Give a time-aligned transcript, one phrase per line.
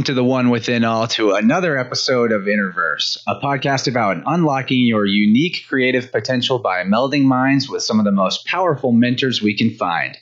[0.00, 4.86] Welcome to the One Within All to another episode of Innerverse, a podcast about unlocking
[4.86, 9.54] your unique creative potential by melding minds with some of the most powerful mentors we
[9.54, 10.16] can find.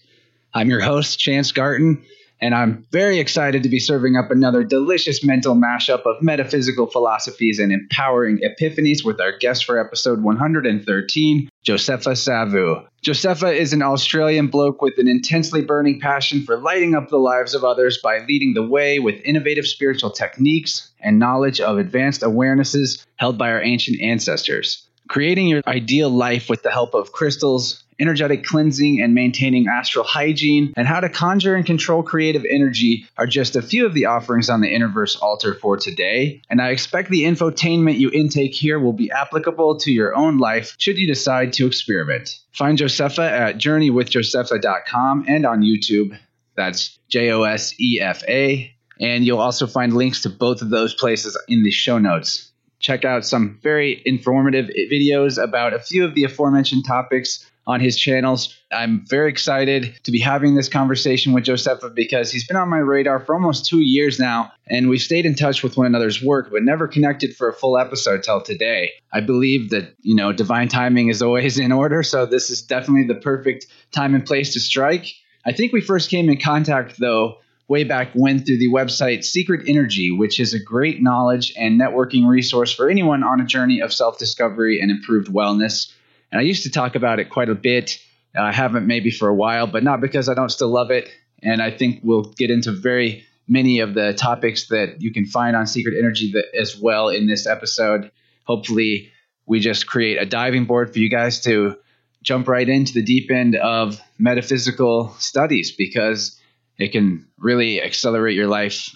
[0.52, 2.02] I'm your host, Chance Garton,
[2.40, 7.58] and I'm very excited to be serving up another delicious mental mashup of metaphysical philosophies
[7.58, 12.76] and empowering epiphanies with our guest for episode 113, Josefa Savu.
[13.04, 17.54] Josefa is an Australian bloke with an intensely burning passion for lighting up the lives
[17.54, 23.04] of others by leading the way with innovative spiritual techniques and knowledge of advanced awarenesses
[23.16, 24.88] held by our ancient ancestors.
[25.08, 30.72] Creating your ideal life with the help of crystals, energetic cleansing, and maintaining astral hygiene,
[30.76, 34.48] and how to conjure and control creative energy are just a few of the offerings
[34.48, 36.42] on the Innerverse altar for today.
[36.48, 40.74] And I expect the infotainment you intake here will be applicable to your own life
[40.78, 42.38] should you decide to experiment.
[42.52, 46.18] Find Josefa at journeywithjosefa.com and on YouTube.
[46.56, 48.74] That's J O S E F A.
[49.00, 52.48] And you'll also find links to both of those places in the show notes
[52.80, 57.98] check out some very informative videos about a few of the aforementioned topics on his
[57.98, 58.58] channels.
[58.72, 62.78] I'm very excited to be having this conversation with Josefa because he's been on my
[62.78, 66.50] radar for almost two years now, and we've stayed in touch with one another's work,
[66.50, 68.92] but never connected for a full episode till today.
[69.12, 73.06] I believe that, you know, divine timing is always in order, so this is definitely
[73.06, 75.12] the perfect time and place to strike.
[75.44, 79.68] I think we first came in contact, though, way back when through the website Secret
[79.68, 83.92] Energy, which is a great knowledge and networking resource for anyone on a journey of
[83.92, 85.92] self discovery and improved wellness.
[86.30, 87.98] And I used to talk about it quite a bit.
[88.36, 91.08] Uh, I haven't maybe for a while, but not because I don't still love it.
[91.42, 95.56] And I think we'll get into very many of the topics that you can find
[95.56, 98.10] on Secret Energy that, as well in this episode.
[98.44, 99.10] Hopefully,
[99.46, 101.76] we just create a diving board for you guys to
[102.22, 106.38] jump right into the deep end of metaphysical studies because
[106.76, 108.94] it can really accelerate your life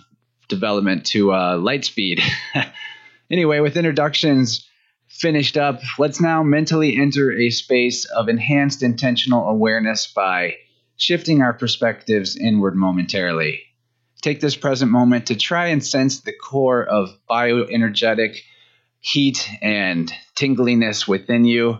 [0.49, 2.21] development to uh, light speed.
[3.31, 4.69] anyway, with introductions,
[5.13, 10.57] finished up, let's now mentally enter a space of enhanced intentional awareness by
[10.97, 13.63] shifting our perspectives inward momentarily.
[14.23, 18.39] Take this present moment to try and sense the core of bioenergetic
[19.01, 21.79] heat and tingliness within you.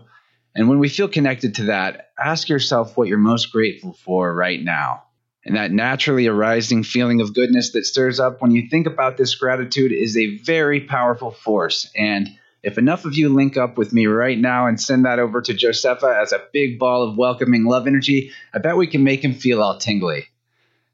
[0.55, 4.61] And when we feel connected to that, ask yourself what you're most grateful for right
[4.61, 5.03] now.
[5.45, 9.35] And that naturally arising feeling of goodness that stirs up when you think about this
[9.35, 11.89] gratitude is a very powerful force.
[11.97, 12.29] And
[12.63, 15.53] if enough of you link up with me right now and send that over to
[15.53, 19.33] Josefa as a big ball of welcoming love energy, I bet we can make him
[19.33, 20.25] feel all tingly.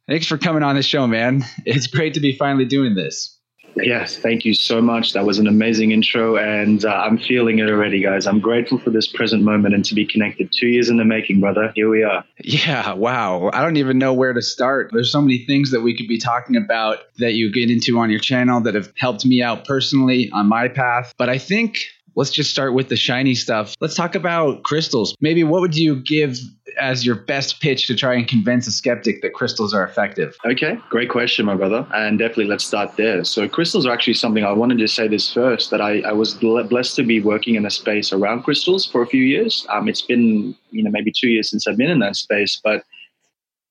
[0.08, 1.46] Thanks for coming on the show, man.
[1.66, 3.39] It's great to be finally doing this.
[3.76, 5.14] Yes, thank you so much.
[5.14, 8.28] That was an amazing intro, and uh, I'm feeling it already, guys.
[8.28, 10.52] I'm grateful for this present moment and to be connected.
[10.52, 11.72] Two years in the making, brother.
[11.76, 12.24] Here we are.
[12.44, 13.50] Yeah, wow.
[13.54, 14.92] I don't even know where to start.
[14.94, 18.10] There's so many things that we could be talking about that you get into on
[18.10, 21.14] your channel that have helped me out personally on my path.
[21.18, 21.80] But I think
[22.16, 23.76] let's just start with the shiny stuff.
[23.80, 25.16] Let's talk about crystals.
[25.20, 26.38] Maybe what would you give
[26.80, 30.36] as your best pitch to try and convince a skeptic that crystals are effective?
[30.46, 31.88] Okay, great question, my brother.
[31.94, 33.24] And definitely let's start there.
[33.24, 36.34] So, crystals are actually something I wanted to say this first that I, I was
[36.36, 39.66] blessed to be working in a space around crystals for a few years.
[39.70, 42.84] Um, it's been, you know, maybe two years since I've been in that space, but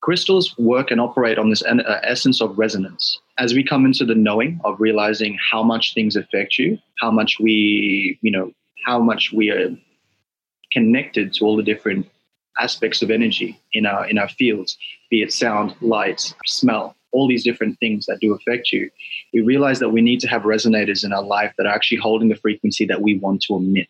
[0.01, 3.19] crystals work and operate on this uh, essence of resonance.
[3.39, 7.39] As we come into the knowing of realizing how much things affect you, how much
[7.39, 8.51] we, you know,
[8.85, 9.69] how much we are
[10.71, 12.07] connected to all the different
[12.59, 14.77] aspects of energy in our in our fields,
[15.09, 18.89] be it sound, light, smell, all these different things that do affect you,
[19.33, 22.29] we realize that we need to have resonators in our life that are actually holding
[22.29, 23.87] the frequency that we want to emit.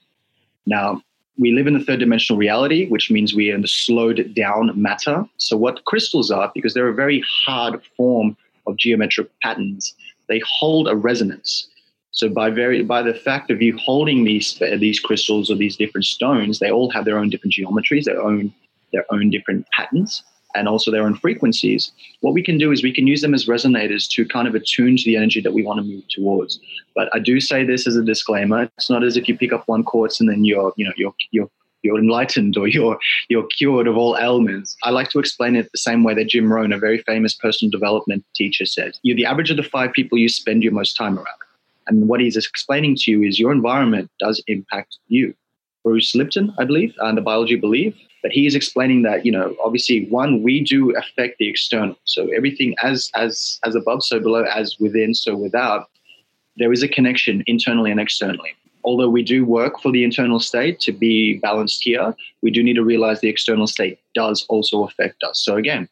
[0.65, 1.01] Now,
[1.37, 4.71] we live in a third dimensional reality, which means we are in the slowed down
[4.79, 5.25] matter.
[5.37, 8.37] So, what crystals are, because they're a very hard form
[8.69, 9.93] of geometric patterns,
[10.27, 11.67] they hold a resonance.
[12.11, 16.05] So, by very by the fact of you holding these these crystals or these different
[16.05, 18.53] stones, they all have their own different geometries, their own
[18.91, 20.23] their own different patterns
[20.55, 23.45] and also their own frequencies, what we can do is we can use them as
[23.45, 26.59] resonators to kind of attune to the energy that we want to move towards.
[26.95, 29.67] But I do say this as a disclaimer: it's not as if you pick up
[29.67, 31.49] one quartz and then you're, you know, you're you're
[31.83, 32.97] you're enlightened or you're
[33.29, 34.75] you're cured of all ailments.
[34.83, 37.71] I like to explain it the same way that Jim Rohn, a very famous personal
[37.71, 41.17] development teacher, said: "You're the average of the five people you spend your most time
[41.17, 41.27] around."
[41.87, 45.33] And what he's explaining to you is your environment does impact you.
[45.83, 49.55] Bruce Lipton, I believe, and the biology believe, but he is explaining that you know
[49.63, 54.43] obviously one we do affect the external so everything as as as above so below
[54.43, 55.89] as within so without
[56.57, 60.79] there is a connection internally and externally although we do work for the internal state
[60.79, 65.23] to be balanced here we do need to realize the external state does also affect
[65.23, 65.87] us so again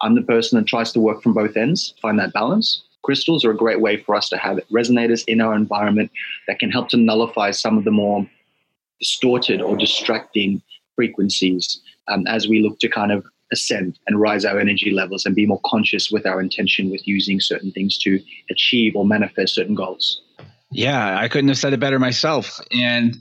[0.00, 3.52] i'm the person that tries to work from both ends find that balance crystals are
[3.52, 6.10] a great way for us to have resonators in our environment
[6.48, 8.28] that can help to nullify some of the more
[9.00, 10.60] distorted or distracting
[10.96, 15.36] frequencies um, as we look to kind of ascend and rise our energy levels and
[15.36, 19.74] be more conscious with our intention with using certain things to achieve or manifest certain
[19.74, 20.20] goals.
[20.76, 22.60] Yeah, I couldn't have said it better myself.
[22.70, 23.16] And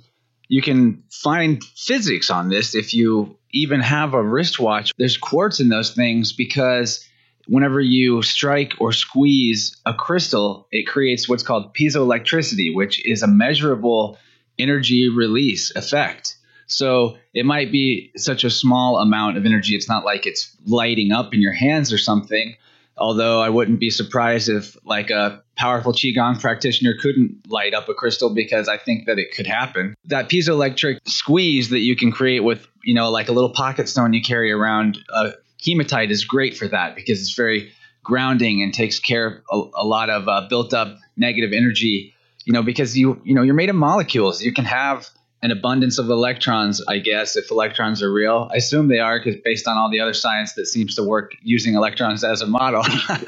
[0.50, 4.92] you can find physics on this if you even have a wristwatch.
[4.98, 7.08] There's quartz in those things because
[7.48, 13.28] whenever you strike or squeeze a crystal, it creates what's called piezoelectricity, which is a
[13.28, 14.18] measurable
[14.60, 16.36] energy release effect.
[16.68, 19.76] So it might be such a small amount of energy.
[19.76, 22.56] It's not like it's lighting up in your hands or something.
[22.98, 27.94] Although I wouldn't be surprised if like a powerful qigong practitioner couldn't light up a
[27.94, 29.96] crystal because I think that it could happen.
[30.06, 34.14] That piezoelectric squeeze that you can create with, you know, like a little pocket stone
[34.14, 35.32] you carry around, uh,
[35.66, 37.72] hematite is great for that because it's very
[38.04, 42.14] grounding and takes care of a, a lot of uh, built up negative energy.
[42.46, 44.44] You know, because you you know you're made of molecules.
[44.44, 45.10] You can have
[45.46, 48.50] an abundance of electrons, I guess, if electrons are real.
[48.52, 51.34] I assume they are because based on all the other science that seems to work
[51.44, 52.84] using electrons as a model,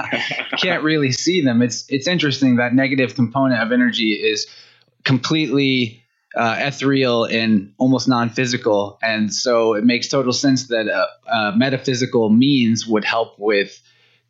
[0.58, 1.62] can't really see them.
[1.62, 4.48] It's it's interesting that negative component of energy is
[5.06, 6.04] completely
[6.36, 10.88] uh, ethereal and almost non-physical, and so it makes total sense that
[11.56, 13.80] metaphysical means would help with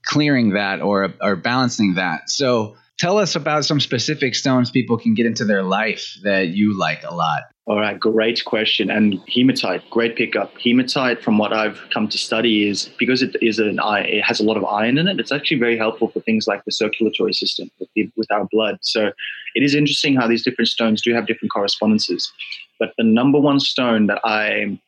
[0.03, 2.29] clearing that or or balancing that.
[2.29, 6.77] So tell us about some specific stones people can get into their life that you
[6.77, 7.43] like a lot.
[7.67, 8.89] All right, great question.
[8.89, 10.53] And hematite, great pickup.
[10.57, 14.45] Hematite, from what I've come to study, is because it is an it has a
[14.45, 15.19] lot of iron in it.
[15.19, 18.77] It's actually very helpful for things like the circulatory system with, the, with our blood.
[18.83, 19.11] So
[19.53, 22.31] it is interesting how these different stones do have different correspondences.
[22.79, 24.79] But the number one stone that I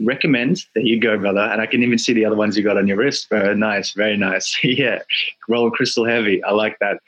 [0.00, 0.58] recommend.
[0.74, 1.40] There you go, brother.
[1.40, 3.28] And I can even see the other ones you got on your wrist.
[3.28, 4.58] Very nice, very nice.
[4.64, 5.00] yeah,
[5.48, 6.42] roll crystal heavy.
[6.42, 6.98] I like that.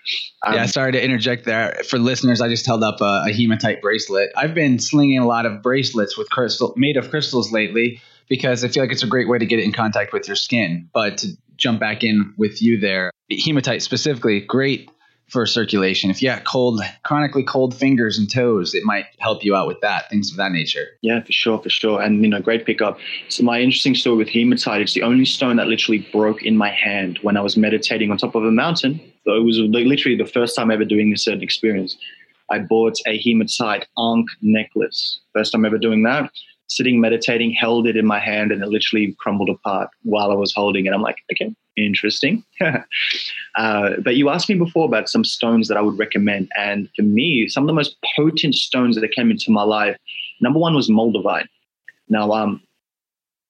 [0.44, 1.81] Um, yeah, sorry to interject there.
[1.88, 4.31] For listeners, I just held up a, a, hematite bracelet.
[4.36, 8.69] I've been slinging a lot of bracelets with crystal made of crystals lately because I
[8.69, 10.88] feel like it's a great way to get it in contact with your skin.
[10.92, 14.90] But to jump back in with you there, hematite specifically, great
[15.29, 16.11] for circulation.
[16.11, 19.81] If you have cold, chronically cold fingers and toes, it might help you out with
[19.81, 20.87] that, things of that nature.
[21.03, 22.00] Yeah, for sure, for sure.
[22.00, 22.99] And, you know, great pickup.
[23.29, 26.71] So, my interesting story with hematite, it's the only stone that literally broke in my
[26.71, 29.00] hand when I was meditating on top of a mountain.
[29.25, 31.97] So, it was literally the first time ever doing this certain experience.
[32.50, 35.21] I bought a hematite ankh necklace.
[35.32, 36.31] First time ever doing that.
[36.69, 40.53] Sitting meditating, held it in my hand, and it literally crumbled apart while I was
[40.55, 40.93] holding it.
[40.93, 42.44] I'm like, okay, interesting.
[43.56, 46.50] uh, but you asked me before about some stones that I would recommend.
[46.56, 49.97] And for me, some of the most potent stones that came into my life,
[50.41, 51.49] number one was Moldavite.
[52.09, 52.62] Now, um,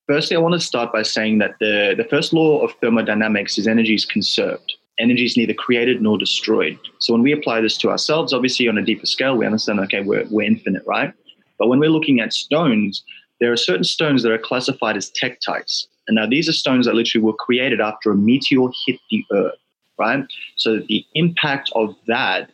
[0.06, 3.66] firstly, I want to start by saying that the, the first law of thermodynamics is
[3.66, 4.74] energy is conserved.
[4.98, 6.78] Energy is neither created nor destroyed.
[7.00, 10.02] So when we apply this to ourselves, obviously on a deeper scale, we understand, okay,
[10.02, 11.12] we're, we're infinite, right?
[11.58, 13.02] But when we're looking at stones,
[13.40, 15.86] there are certain stones that are classified as tektites.
[16.06, 19.58] And now these are stones that literally were created after a meteor hit the earth,
[19.98, 20.24] right?
[20.56, 22.50] So the impact of that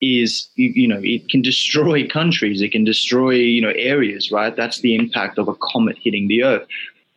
[0.00, 2.62] is you know it can destroy countries.
[2.62, 4.54] It can destroy you know areas right?
[4.54, 6.66] That's the impact of a comet hitting the earth.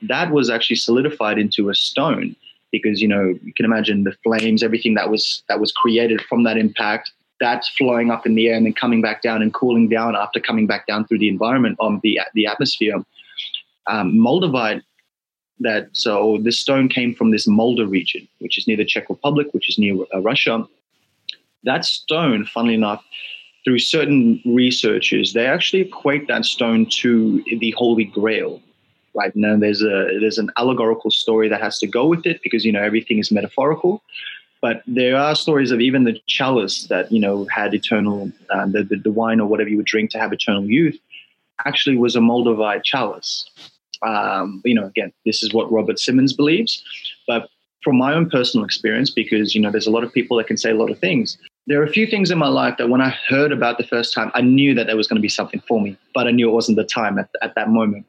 [0.02, 2.36] That was actually solidified into a stone
[2.72, 6.44] because you know you can imagine the flames everything that was that was created from
[6.44, 9.90] that impact that's flowing up in the air and then coming back down and cooling
[9.90, 13.04] down after coming back down through the environment on the the atmosphere.
[13.88, 14.84] Um, moldavite
[15.62, 19.48] that so this stone came from this Moldova region, which is near the Czech Republic,
[19.52, 20.68] which is near uh, Russia.
[21.64, 23.04] That stone, funnily enough,
[23.64, 28.62] through certain researchers, they actually equate that stone to the Holy Grail.
[29.14, 32.66] Right now, there's a there's an allegorical story that has to go with it because
[32.66, 34.02] you know everything is metaphorical.
[34.62, 38.84] But there are stories of even the chalice that you know had eternal uh, the,
[38.84, 40.98] the the wine or whatever you would drink to have eternal youth
[41.66, 43.50] actually was a Moldavite chalice.
[44.04, 46.84] Um, you know, again, this is what Robert Simmons believes.
[47.28, 47.50] But
[47.84, 50.58] from my own personal experience, because, you know, there's a lot of people that can
[50.58, 53.02] say a lot of things, there are a few things in my life that when
[53.02, 55.62] I heard about the first time, I knew that there was going to be something
[55.68, 58.06] for me, but I knew it wasn't the time at, at that moment.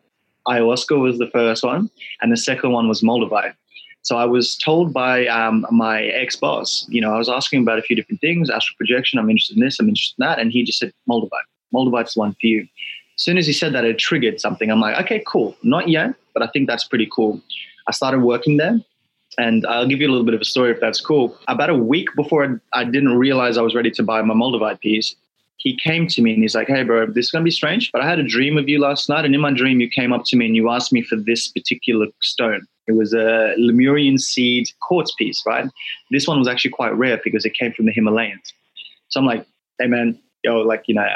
[0.48, 3.54] Ayahuasca was the first one, and the second one was Moldavite.
[4.02, 7.78] So I was told by um, my ex boss, you know, I was asking about
[7.78, 10.40] a few different things, astral projection, I'm interested in this, I'm interested in that.
[10.40, 11.30] And he just said, Moldavite.
[11.72, 12.66] Moldavite's the one for you.
[13.22, 14.68] As soon as he said that, it triggered something.
[14.68, 15.56] I'm like, okay, cool.
[15.62, 17.40] Not yet, but I think that's pretty cool.
[17.86, 18.80] I started working there.
[19.38, 21.38] And I'll give you a little bit of a story if that's cool.
[21.46, 25.14] About a week before I didn't realize I was ready to buy my Moldavite piece,
[25.58, 27.92] he came to me and he's like, Hey, bro, this is going to be strange,
[27.92, 29.24] but I had a dream of you last night.
[29.24, 31.46] And in my dream, you came up to me and you asked me for this
[31.46, 32.66] particular stone.
[32.88, 35.70] It was a Lemurian seed quartz piece, right?
[36.10, 38.52] This one was actually quite rare because it came from the Himalayas.
[39.10, 39.46] So I'm like,
[39.78, 41.06] hey man, yo, like, you know,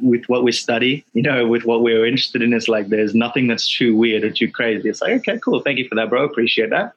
[0.00, 3.46] with what we study, you know, with what we're interested in, it's like there's nothing
[3.46, 4.88] that's too weird or too crazy.
[4.88, 5.60] It's like, okay, cool.
[5.60, 6.24] Thank you for that, bro.
[6.24, 6.92] Appreciate that.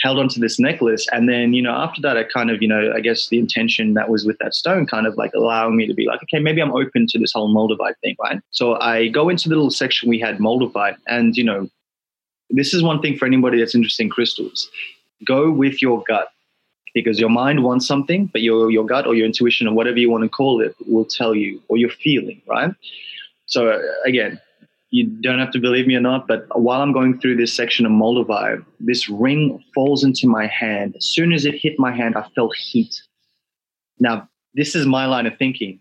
[0.00, 1.08] Held onto this necklace.
[1.10, 3.94] And then, you know, after that, I kind of, you know, I guess the intention
[3.94, 6.60] that was with that stone kind of like allowing me to be like, okay, maybe
[6.60, 8.40] I'm open to this whole Moldavite thing, right?
[8.50, 10.96] So I go into the little section we had Moldavite.
[11.08, 11.68] And, you know,
[12.50, 14.70] this is one thing for anybody that's interested in crystals.
[15.26, 16.28] Go with your gut
[16.94, 20.10] because your mind wants something, but your your gut or your intuition or whatever you
[20.10, 22.74] want to call it will tell you, or your feeling, right?
[23.46, 24.40] So again,
[24.90, 27.84] you don't have to believe me or not, but while I'm going through this section
[27.84, 30.96] of Moldavite, this ring falls into my hand.
[30.96, 33.02] As soon as it hit my hand, I felt heat.
[33.98, 35.80] Now, this is my line of thinking.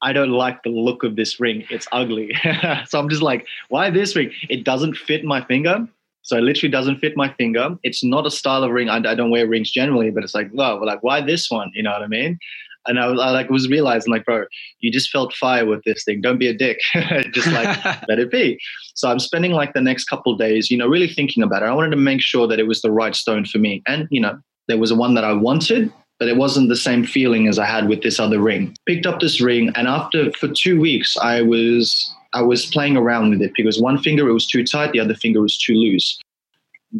[0.00, 1.64] I don't like the look of this ring.
[1.70, 2.32] It's ugly.
[2.86, 4.32] so I'm just like, why this ring?
[4.48, 5.86] It doesn't fit my finger.
[6.28, 7.70] So it literally doesn't fit my finger.
[7.84, 8.90] It's not a style of ring.
[8.90, 11.70] I, I don't wear rings generally, but it's like, wow, like why this one?
[11.72, 12.38] You know what I mean?
[12.86, 14.44] And I, I like was realizing like, bro,
[14.80, 16.20] you just felt fire with this thing.
[16.20, 16.80] Don't be a dick.
[17.32, 18.60] just like let it be.
[18.94, 21.66] So I'm spending like the next couple days, you know, really thinking about it.
[21.66, 23.82] I wanted to make sure that it was the right stone for me.
[23.86, 27.06] And, you know, there was a one that I wanted, but it wasn't the same
[27.06, 28.76] feeling as I had with this other ring.
[28.84, 33.30] Picked up this ring, and after for two weeks, I was I was playing around
[33.30, 36.20] with it because one finger it was too tight, the other finger was too loose.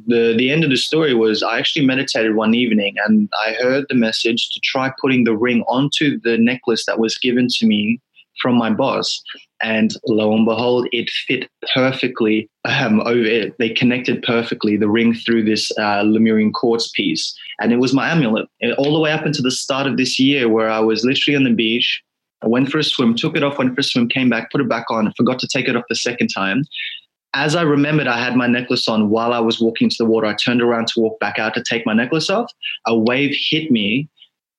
[0.07, 3.87] The the end of the story was I actually meditated one evening and I heard
[3.89, 8.01] the message to try putting the ring onto the necklace that was given to me
[8.41, 9.23] from my boss.
[9.61, 13.57] And lo and behold, it fit perfectly um, over it.
[13.59, 17.35] They connected perfectly the ring through this uh, Lemurian quartz piece.
[17.61, 20.49] And it was my amulet all the way up until the start of this year,
[20.49, 22.03] where I was literally on the beach
[22.43, 24.61] I went for a swim, took it off, went for a swim, came back, put
[24.61, 26.65] it back on, forgot to take it off the second time.
[27.35, 30.27] As I remembered, I had my necklace on while I was walking to the water.
[30.27, 32.51] I turned around to walk back out to take my necklace off.
[32.87, 34.09] A wave hit me.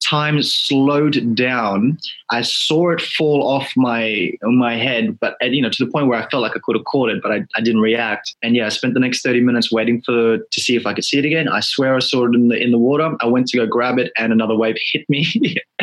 [0.08, 1.98] Time slowed down.
[2.32, 6.18] I saw it fall off my my head, but you know to the point where
[6.18, 8.34] I felt like I could have caught it, but I, I didn't react.
[8.42, 11.04] And yeah, I spent the next thirty minutes waiting for to see if I could
[11.04, 11.50] see it again.
[11.50, 13.14] I swear I saw it in the in the water.
[13.20, 15.28] I went to go grab it, and another wave hit me,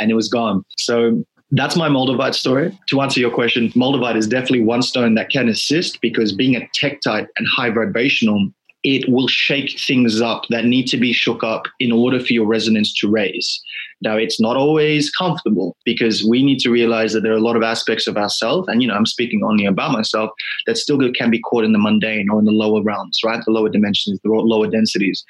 [0.00, 0.64] and it was gone.
[0.78, 2.76] So that's my Moldavite story.
[2.88, 6.68] To answer your question, Moldavite is definitely one stone that can assist because being a
[6.76, 8.48] tektite and high vibrational,
[8.84, 12.46] it will shake things up that need to be shook up in order for your
[12.46, 13.60] resonance to raise.
[14.02, 17.56] Now, it's not always comfortable because we need to realize that there are a lot
[17.56, 20.30] of aspects of ourselves, and you know, I'm speaking only about myself,
[20.66, 23.42] that still can be caught in the mundane or in the lower realms, right?
[23.44, 25.24] The lower dimensions, the lower densities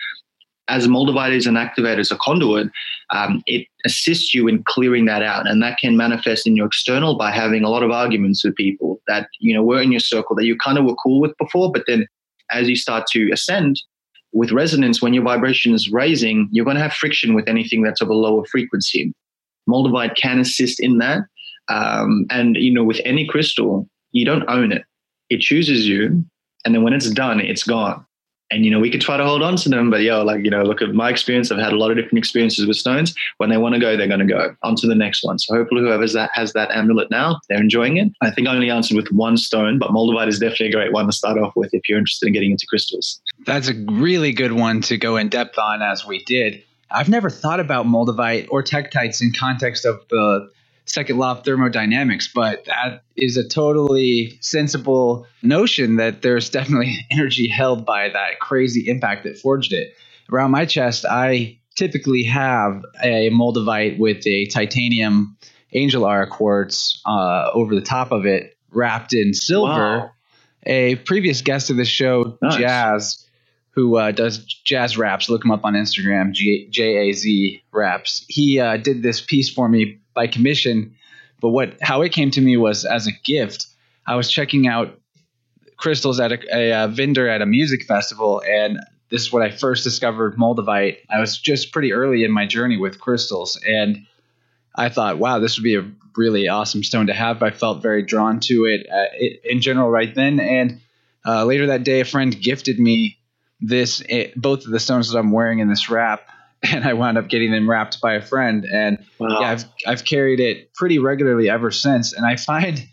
[0.69, 2.69] as Moldavites and activators, a conduit,
[3.11, 5.49] um, it assists you in clearing that out.
[5.49, 9.01] And that can manifest in your external by having a lot of arguments with people
[9.09, 11.73] that, you know, were in your circle that you kind of were cool with before.
[11.73, 12.07] But then
[12.51, 13.81] as you start to ascend
[14.33, 18.03] with resonance, when your vibration is raising, you're going to have friction with anything that's
[18.03, 19.13] of a lower frequency.
[19.69, 21.23] Moldavite can assist in that.
[21.69, 24.85] Um, and, you know, with any crystal, you don't own it.
[25.31, 26.25] It chooses you.
[26.65, 28.05] And then when it's done, it's gone
[28.51, 30.51] and you know we could try to hold on to them but yo like you
[30.51, 33.15] know look at my experience i've had a lot of different experiences with stones.
[33.39, 34.55] When they want to go they're going to go.
[34.63, 35.39] On to the next one.
[35.39, 38.13] So hopefully whoever's that has that amulet now they're enjoying it.
[38.21, 41.07] I think i only answered with one stone but moldavite is definitely a great one
[41.07, 43.21] to start off with if you're interested in getting into crystals.
[43.47, 46.63] That's a really good one to go in depth on as we did.
[46.91, 50.51] I've never thought about moldavite or tektites in context of the
[50.89, 57.49] second law of thermodynamics, but that is a totally sensible notion that there's definitely energy
[57.49, 59.95] held by that crazy impact that forged it.
[60.33, 65.37] Around my chest, I typically have a moldavite with a titanium
[65.73, 69.99] angel aura quartz uh, over the top of it, wrapped in silver.
[69.99, 70.11] Wow.
[70.65, 72.57] A previous guest of the show, nice.
[72.59, 73.28] Jazz,
[73.79, 75.29] who uh, does jazz raps.
[75.29, 78.25] Look him up on Instagram, J A Z raps.
[78.29, 80.97] He uh, did this piece for me by commission.
[81.41, 83.67] But what how it came to me was as a gift.
[84.05, 84.99] I was checking out
[85.77, 88.81] crystals at a, a, a vendor at a music festival, and
[89.11, 90.97] this is when I first discovered Moldavite.
[91.09, 94.05] I was just pretty early in my journey with crystals, and
[94.75, 97.45] I thought, wow, this would be a really awesome stone to have.
[97.45, 100.41] I felt very drawn to it, uh, it in general right then.
[100.41, 100.81] And
[101.25, 103.18] uh, later that day, a friend gifted me
[103.61, 106.23] this, it, both of the stones that I'm wearing in this wrap
[106.63, 108.65] and I wound up getting them wrapped by a friend.
[108.65, 109.41] And wow.
[109.41, 112.13] yeah, I've I've carried it pretty regularly ever since.
[112.13, 112.85] And I find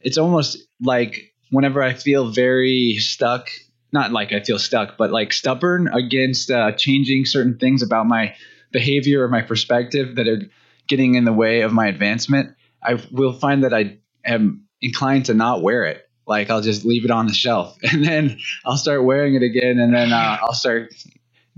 [0.00, 3.50] it's almost like whenever I feel very stuck,
[3.92, 8.34] not like I feel stuck, but like stubborn against uh, changing certain things about my
[8.72, 10.42] behavior or my perspective that are
[10.88, 15.34] getting in the way of my advancement, I will find that I am inclined to
[15.34, 19.04] not wear it Like I'll just leave it on the shelf, and then I'll start
[19.04, 20.94] wearing it again, and then uh, I'll start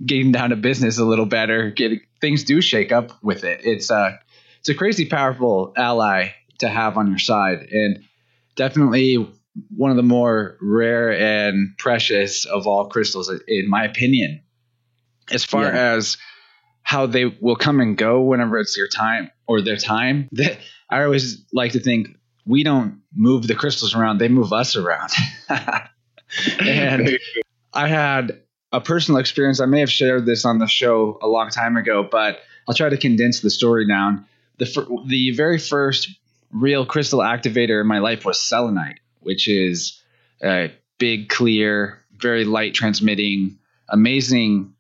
[0.05, 1.71] getting down to business a little better.
[1.71, 3.61] Getting things do shake up with it.
[3.63, 4.17] It's uh,
[4.59, 8.03] it's a crazy powerful ally to have on your side, and
[8.57, 9.33] definitely
[9.77, 14.43] one of the more rare and precious of all crystals, in my opinion.
[15.31, 15.93] As far yeah.
[15.93, 16.17] as
[16.83, 20.59] how they will come and go whenever it's your time or their time, that
[20.91, 22.09] I always like to think
[22.47, 25.11] we don't move the crystals around; they move us around.
[26.61, 27.19] and
[27.73, 28.41] I had
[28.73, 29.61] a personal experience.
[29.61, 32.89] I may have shared this on the show a long time ago, but I'll try
[32.89, 34.27] to condense the story down.
[34.59, 36.11] The the very first
[36.53, 40.01] real crystal activator in my life was selenite, which is
[40.43, 43.59] a big, clear, very light transmitting,
[43.89, 44.75] amazing,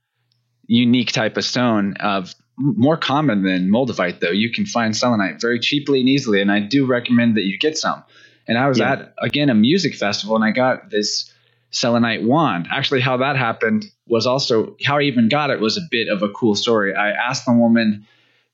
[0.66, 4.30] unique type of stone of more common than moldavite though.
[4.30, 7.76] You can find selenite very cheaply and easily, and I do recommend that you get
[7.76, 8.02] some.
[8.46, 8.92] And I was yeah.
[8.92, 11.32] at again a music festival, and I got this
[11.70, 12.68] selenite wand.
[12.70, 16.22] Actually, how that happened was also how I even got it was a bit of
[16.22, 16.94] a cool story.
[16.94, 18.06] I asked the woman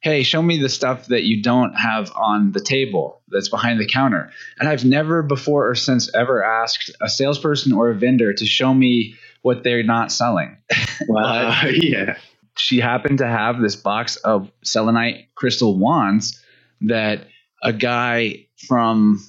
[0.03, 3.87] hey, show me the stuff that you don't have on the table that's behind the
[3.87, 4.31] counter.
[4.59, 8.73] And I've never before or since ever asked a salesperson or a vendor to show
[8.73, 10.57] me what they're not selling.
[11.09, 11.63] Wow.
[11.73, 12.19] yeah.
[12.61, 16.43] She happened to have this box of selenite crystal wands
[16.83, 17.27] that
[17.63, 19.25] a guy from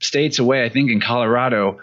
[0.00, 1.78] states away, I think in Colorado,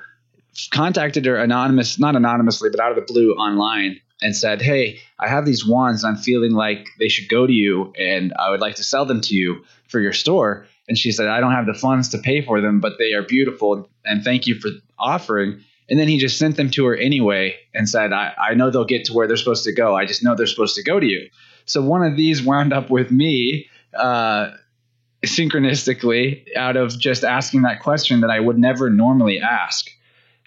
[0.72, 5.28] contacted her anonymous, not anonymously, but out of the blue online and said, Hey, I
[5.28, 6.04] have these wands.
[6.04, 9.22] I'm feeling like they should go to you and I would like to sell them
[9.22, 10.68] to you for your store.
[10.88, 13.24] And she said, I don't have the funds to pay for them, but they are
[13.24, 15.64] beautiful and thank you for offering.
[15.92, 18.86] And then he just sent them to her anyway and said, I, I know they'll
[18.86, 19.94] get to where they're supposed to go.
[19.94, 21.30] I just know they're supposed to go to you.
[21.66, 24.52] So one of these wound up with me uh,
[25.26, 29.90] synchronistically out of just asking that question that I would never normally ask.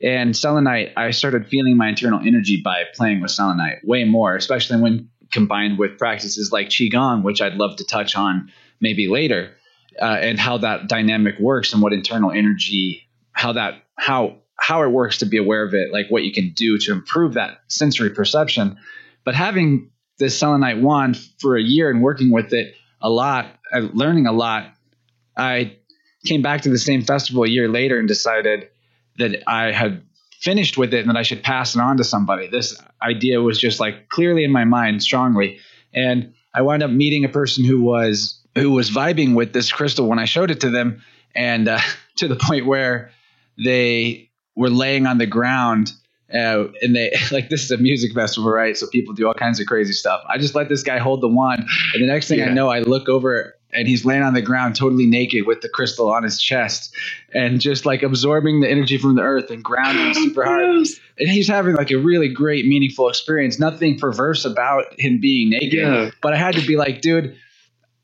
[0.02, 4.80] And selenite, I started feeling my internal energy by playing with selenite way more, especially
[4.80, 9.54] when combined with practices like qigong, which I'd love to touch on maybe later,
[10.00, 14.88] uh, and how that dynamic works and what internal energy, how that how how it
[14.88, 18.10] works to be aware of it, like what you can do to improve that sensory
[18.10, 18.76] perception.
[19.24, 23.80] But having this selenite wand for a year and working with it a lot, uh,
[23.92, 24.72] learning a lot,
[25.36, 25.76] I
[26.24, 28.68] came back to the same festival a year later and decided
[29.18, 30.02] that I had
[30.40, 32.48] finished with it and that I should pass it on to somebody.
[32.48, 35.58] This idea was just like clearly in my mind strongly.
[35.92, 40.08] And I wound up meeting a person who was who was vibing with this crystal
[40.08, 41.02] when I showed it to them
[41.34, 41.80] and uh,
[42.16, 43.10] to the point where
[43.62, 45.92] they were laying on the ground
[46.32, 48.76] uh, and they like this is a music festival, right?
[48.76, 50.22] So people do all kinds of crazy stuff.
[50.28, 52.46] I just let this guy hold the wand, and the next thing yeah.
[52.46, 55.68] I know, I look over and he's laying on the ground totally naked with the
[55.68, 56.94] crystal on his chest
[57.34, 60.86] and just like absorbing the energy from the earth and grounding super hard.
[61.18, 63.58] And he's having like a really great, meaningful experience.
[63.58, 65.72] Nothing perverse about him being naked.
[65.72, 66.10] Yeah.
[66.22, 67.36] But I had to be like, dude,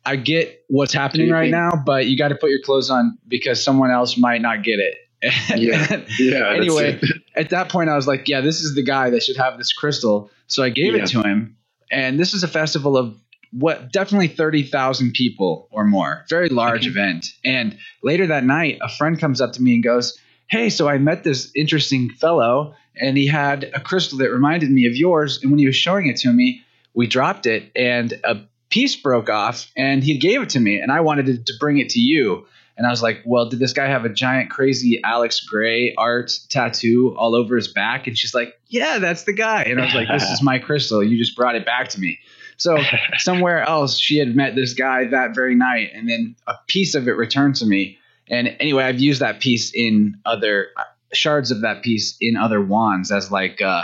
[0.05, 3.63] I get what's happening right now, but you got to put your clothes on because
[3.63, 4.97] someone else might not get it.
[5.23, 6.05] Yeah.
[6.19, 6.53] Yeah.
[6.55, 7.01] anyway,
[7.35, 9.73] at that point, I was like, yeah, this is the guy that should have this
[9.73, 10.31] crystal.
[10.47, 11.03] So I gave yeah.
[11.03, 11.57] it to him.
[11.91, 13.17] And this is a festival of
[13.53, 16.91] what definitely 30,000 people or more, very large okay.
[16.91, 17.27] event.
[17.45, 20.99] And later that night, a friend comes up to me and goes, Hey, so I
[20.99, 25.41] met this interesting fellow and he had a crystal that reminded me of yours.
[25.43, 26.63] And when he was showing it to me,
[26.95, 30.91] we dropped it and a piece broke off and he gave it to me and
[30.91, 32.47] I wanted to, to bring it to you.
[32.81, 36.33] And I was like, well, did this guy have a giant, crazy Alex Grey art
[36.49, 38.07] tattoo all over his back?
[38.07, 39.65] And she's like, yeah, that's the guy.
[39.65, 41.05] And I was like, this is my crystal.
[41.05, 42.19] You just brought it back to me.
[42.57, 42.79] So
[43.19, 47.07] somewhere else, she had met this guy that very night, and then a piece of
[47.07, 47.99] it returned to me.
[48.29, 52.63] And anyway, I've used that piece in other uh, shards of that piece in other
[52.63, 53.83] wands as like uh,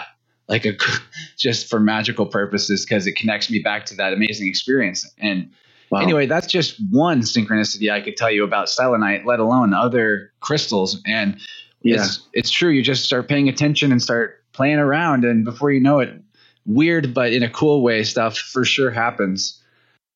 [0.49, 0.73] like a
[1.37, 5.07] just for magical purposes because it connects me back to that amazing experience.
[5.19, 5.51] And
[5.91, 6.01] wow.
[6.01, 11.03] anyway, that's just one synchronicity I could tell you about selenite, let alone other crystals.
[11.07, 11.39] And
[11.83, 11.97] yeah.
[11.97, 12.71] it's it's true.
[12.71, 16.21] You just start paying attention and start playing around, and before you know it,
[16.65, 19.63] weird but in a cool way stuff for sure happens.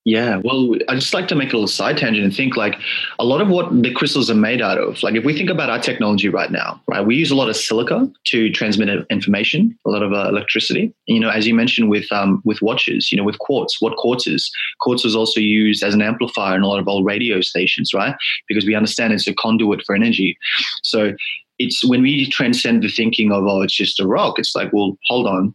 [0.06, 2.76] Yeah, well, I just like to make a little side tangent and think like
[3.18, 5.02] a lot of what the crystals are made out of.
[5.02, 7.56] Like if we think about our technology right now, right, we use a lot of
[7.56, 10.94] silica to transmit information, a lot of uh, electricity.
[11.04, 14.26] You know, as you mentioned with um, with watches, you know, with quartz, what quartz
[14.26, 14.50] is?
[14.80, 18.16] Quartz is also used as an amplifier in a lot of old radio stations, right?
[18.48, 20.38] Because we understand it's a conduit for energy.
[20.82, 21.12] So
[21.60, 24.96] it's when we transcend the thinking of oh it's just a rock it's like well
[25.06, 25.54] hold on.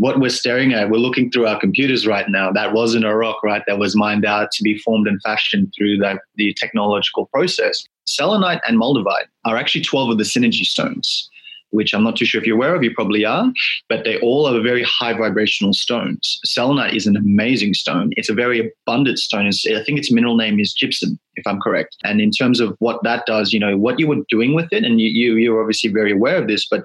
[0.00, 2.50] What we're staring at we're looking through our computers right now.
[2.50, 3.62] That wasn't a rock right?
[3.66, 7.86] That was mined out to be formed and fashioned through that the technological process.
[8.06, 11.30] Selenite and moldavite are actually 12 of the synergy stones
[11.74, 13.52] which I'm not too sure if you're aware of, you probably are,
[13.88, 16.38] but they all are very high vibrational stones.
[16.44, 18.10] Selenite is an amazing stone.
[18.16, 19.46] It's a very abundant stone.
[19.46, 21.96] It's, I think its mineral name is gypsum, if I'm correct.
[22.04, 24.84] And in terms of what that does, you know, what you were doing with it,
[24.84, 26.82] and you, you you're obviously very aware of this, but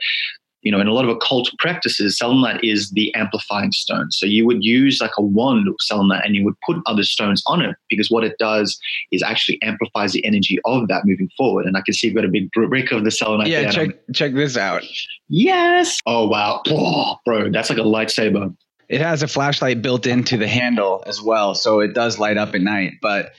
[0.61, 4.11] you know, in a lot of occult practices, selenite is the amplifying stone.
[4.11, 7.41] So you would use like a wand of selenite and you would put other stones
[7.47, 8.77] on it because what it does
[9.11, 11.65] is actually amplifies the energy of that moving forward.
[11.65, 13.47] And I can see you've got a big brick of the selenite.
[13.47, 14.83] Yeah, check check this out.
[15.29, 15.99] Yes.
[16.05, 18.55] Oh wow, oh, bro, that's like a lightsaber.
[18.89, 22.55] It has a flashlight built into the handle as well, so it does light up
[22.55, 22.93] at night.
[23.01, 23.33] But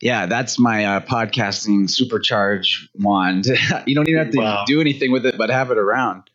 [0.00, 3.46] yeah, that's my uh, podcasting supercharge wand.
[3.86, 4.64] you don't even have to wow.
[4.66, 6.29] do anything with it, but have it around.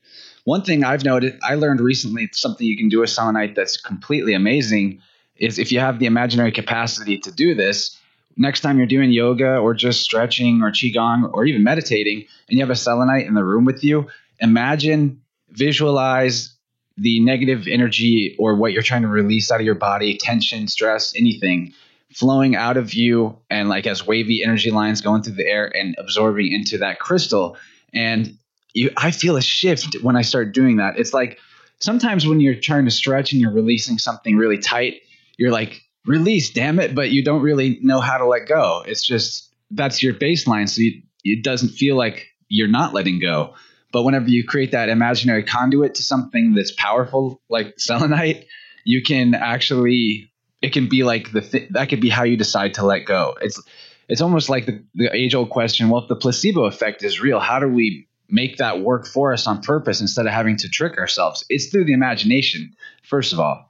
[0.45, 4.35] One thing I've noted, I learned recently, something you can do with selenite that's completely
[4.35, 5.01] amazing
[5.37, 7.99] is if you have the imaginary capacity to do this,
[8.37, 12.61] next time you're doing yoga or just stretching or qigong or even meditating, and you
[12.61, 14.07] have a selenite in the room with you,
[14.39, 16.53] imagine, visualize
[16.95, 21.13] the negative energy or what you're trying to release out of your body, tension, stress,
[21.17, 21.73] anything
[22.13, 25.95] flowing out of you and like as wavy energy lines going through the air and
[25.97, 27.57] absorbing into that crystal.
[27.93, 28.37] And
[28.75, 30.99] you, I feel a shift when I start doing that.
[30.99, 31.39] It's like
[31.79, 35.01] sometimes when you're trying to stretch and you're releasing something really tight,
[35.37, 38.83] you're like, release, damn it, but you don't really know how to let go.
[38.85, 40.69] It's just that's your baseline.
[40.69, 43.55] So you, it doesn't feel like you're not letting go.
[43.91, 48.45] But whenever you create that imaginary conduit to something that's powerful, like selenite,
[48.83, 50.29] you can actually,
[50.61, 53.35] it can be like the, th- that could be how you decide to let go.
[53.41, 53.61] It's,
[54.09, 57.39] it's almost like the, the age old question well, if the placebo effect is real,
[57.39, 60.97] how do we make that work for us on purpose instead of having to trick
[60.97, 61.45] ourselves.
[61.49, 63.69] It's through the imagination, first of all.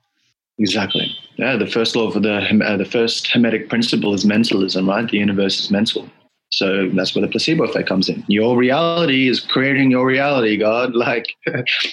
[0.58, 1.13] Exactly.
[1.36, 5.10] Yeah, the first law of the uh, the first hermetic principle is mentalism, right?
[5.10, 6.10] The universe is mental.
[6.50, 8.24] So that's where the placebo effect comes in.
[8.28, 10.94] Your reality is creating your reality, God.
[11.06, 11.26] Like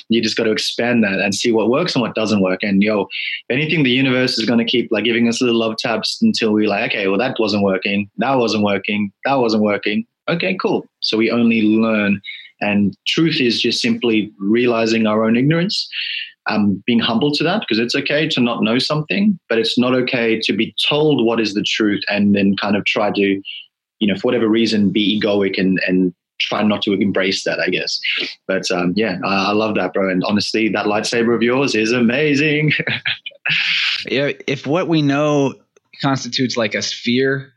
[0.08, 2.60] you just got to expand that and see what works and what doesn't work.
[2.62, 3.08] And yo,
[3.50, 6.66] anything the universe is going to keep like giving us little love taps until we
[6.66, 10.06] like, okay, well that wasn't working, that wasn't working, that wasn't working.
[10.28, 10.86] Okay, cool.
[11.00, 12.22] So we only learn
[12.62, 15.88] and truth is just simply realizing our own ignorance,
[16.48, 19.94] um, being humble to that, because it's okay to not know something, but it's not
[19.94, 23.42] okay to be told what is the truth and then kind of try to,
[23.98, 27.68] you know, for whatever reason, be egoic and, and try not to embrace that, I
[27.68, 28.00] guess.
[28.46, 30.10] But um, yeah, I, I, love that, bro.
[30.10, 32.72] And honestly, that lightsaber of yours is amazing.
[34.06, 35.54] yeah, if what we know
[36.00, 37.52] constitutes like a sphere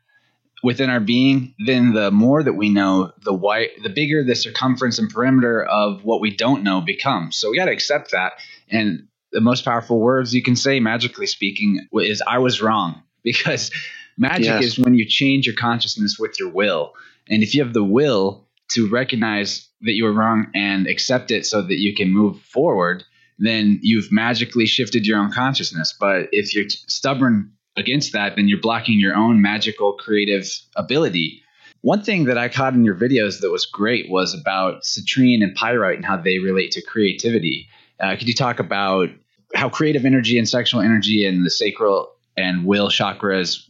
[0.65, 4.97] within our being, then the more that we know, the wide, the bigger the circumference
[4.97, 7.37] and perimeter of what we don't know becomes.
[7.37, 8.33] So we got to accept that.
[8.67, 13.69] And the most powerful words you can say, magically speaking, is "I was wrong," because
[14.17, 14.63] magic yes.
[14.63, 16.93] is when you change your consciousness with your will.
[17.29, 21.45] And if you have the will to recognize that you were wrong and accept it,
[21.45, 23.03] so that you can move forward,
[23.37, 25.93] then you've magically shifted your own consciousness.
[25.99, 31.41] But if you're stubborn against that, then you're blocking your own magical creative ability.
[31.81, 35.53] One thing that I caught in your videos that was great was about citrine and
[35.55, 37.67] pyrite and how they relate to creativity.
[37.99, 39.09] Uh, could you talk about
[39.53, 43.61] how creative energy and sexual energy and the sacral and will chakras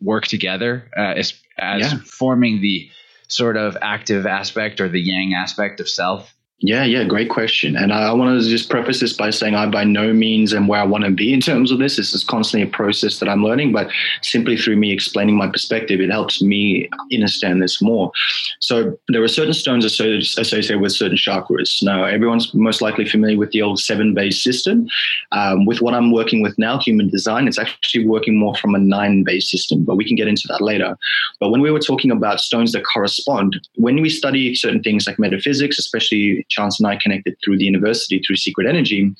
[0.00, 1.98] work together uh, as, as yeah.
[2.04, 2.90] forming the
[3.28, 6.33] sort of active aspect or the yang aspect of self?
[6.60, 7.76] Yeah, yeah, great question.
[7.76, 10.68] And I, I want to just preface this by saying I by no means am
[10.68, 11.96] where I want to be in terms of this.
[11.96, 13.90] This is constantly a process that I'm learning, but
[14.22, 18.12] simply through me explaining my perspective, it helps me understand this more.
[18.60, 21.82] So there are certain stones associated with certain chakras.
[21.82, 24.86] Now, everyone's most likely familiar with the old seven base system.
[25.32, 28.78] Um, with what I'm working with now, human design, it's actually working more from a
[28.78, 30.96] nine base system, but we can get into that later.
[31.40, 35.18] But when we were talking about stones that correspond, when we study certain things like
[35.18, 39.14] metaphysics, especially Chance and I connected through the university through Secret Energy,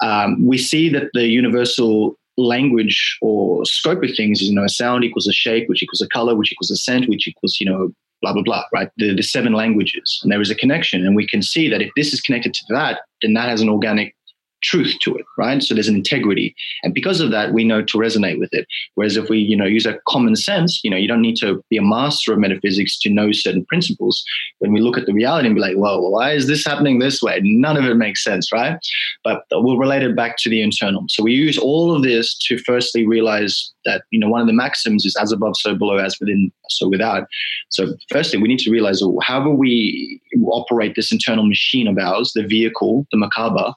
[0.00, 4.68] um, we see that the universal language or scope of things is, you know, a
[4.68, 7.66] sound equals a shape, which equals a color, which equals a scent, which equals, you
[7.66, 7.90] know,
[8.22, 8.90] blah, blah, blah, right?
[8.96, 10.20] The, the seven languages.
[10.22, 11.06] And there is a connection.
[11.06, 13.68] And we can see that if this is connected to that, then that has an
[13.68, 14.15] organic
[14.62, 15.62] truth to it, right?
[15.62, 16.54] So there's an integrity.
[16.82, 18.66] And because of that, we know to resonate with it.
[18.94, 21.62] Whereas if we, you know, use a common sense, you know, you don't need to
[21.70, 24.24] be a master of metaphysics to know certain principles.
[24.58, 27.22] When we look at the reality and be like, whoa, why is this happening this
[27.22, 27.40] way?
[27.42, 28.78] None of it makes sense, right?
[29.24, 31.04] But we'll relate it back to the internal.
[31.08, 34.52] So we use all of this to firstly realize that, you know, one of the
[34.52, 37.26] maxims is as above, so below, as within, so without.
[37.70, 42.32] So firstly, we need to realize how are we, operate this internal machine of ours,
[42.34, 43.72] the vehicle, the Merkaba,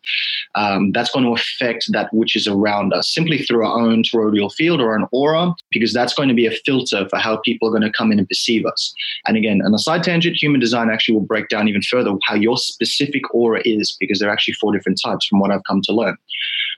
[0.55, 4.51] um, that's going to affect that which is around us simply through our own toroidal
[4.53, 7.71] field or an aura, because that's going to be a filter for how people are
[7.71, 8.93] going to come in and perceive us.
[9.25, 12.35] And again, on a side tangent, human design actually will break down even further how
[12.35, 15.81] your specific aura is, because there are actually four different types from what I've come
[15.85, 16.17] to learn.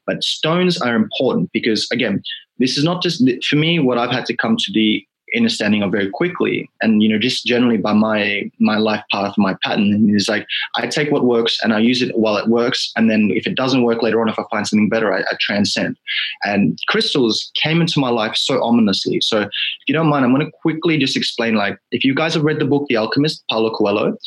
[0.06, 2.24] But stones are important because, again,
[2.60, 5.92] this is not just for me what I've had to come to the understanding of
[5.92, 6.70] very quickly.
[6.82, 10.88] And you know just generally by my my life path my pattern is like i
[10.88, 12.92] take what works and i use it while it works.
[12.96, 15.36] And then if it doesn't work later on if i find something better i, I
[15.40, 15.98] transcend.
[16.44, 19.22] And crystals came into my life so ominously.
[19.22, 19.50] So if
[19.88, 22.60] you don't mind i'm going to quickly just explain like if you guys have read
[22.60, 24.18] the book the alchemist paulo coelho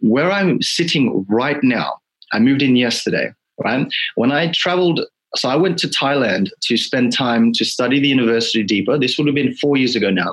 [0.00, 1.98] where i'm sitting right now
[2.32, 5.00] i moved in yesterday right when i traveled
[5.34, 8.98] so I went to Thailand to spend time to study the university deeper.
[8.98, 10.32] This would have been four years ago now.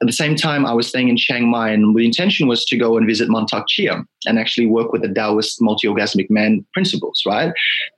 [0.00, 2.76] At the same time, I was staying in Chiang Mai, and the intention was to
[2.76, 7.52] go and visit Mantak Chia and actually work with the Taoist multi-orgasmic man principles, right?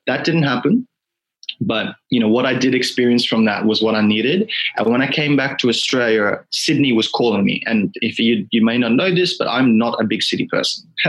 [0.07, 0.87] That didn't happen.
[1.63, 4.51] But you know what I did experience from that was what I needed.
[4.77, 7.63] And when I came back to Australia, Sydney was calling me.
[7.67, 10.89] And if you you may not know this, but I'm not a big city person.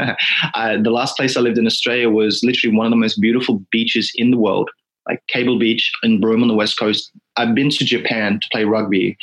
[0.54, 3.64] I, the last place I lived in Australia was literally one of the most beautiful
[3.72, 4.70] beaches in the world
[5.08, 7.12] like Cable Beach in Broome on the West Coast.
[7.36, 9.18] I've been to Japan to play rugby,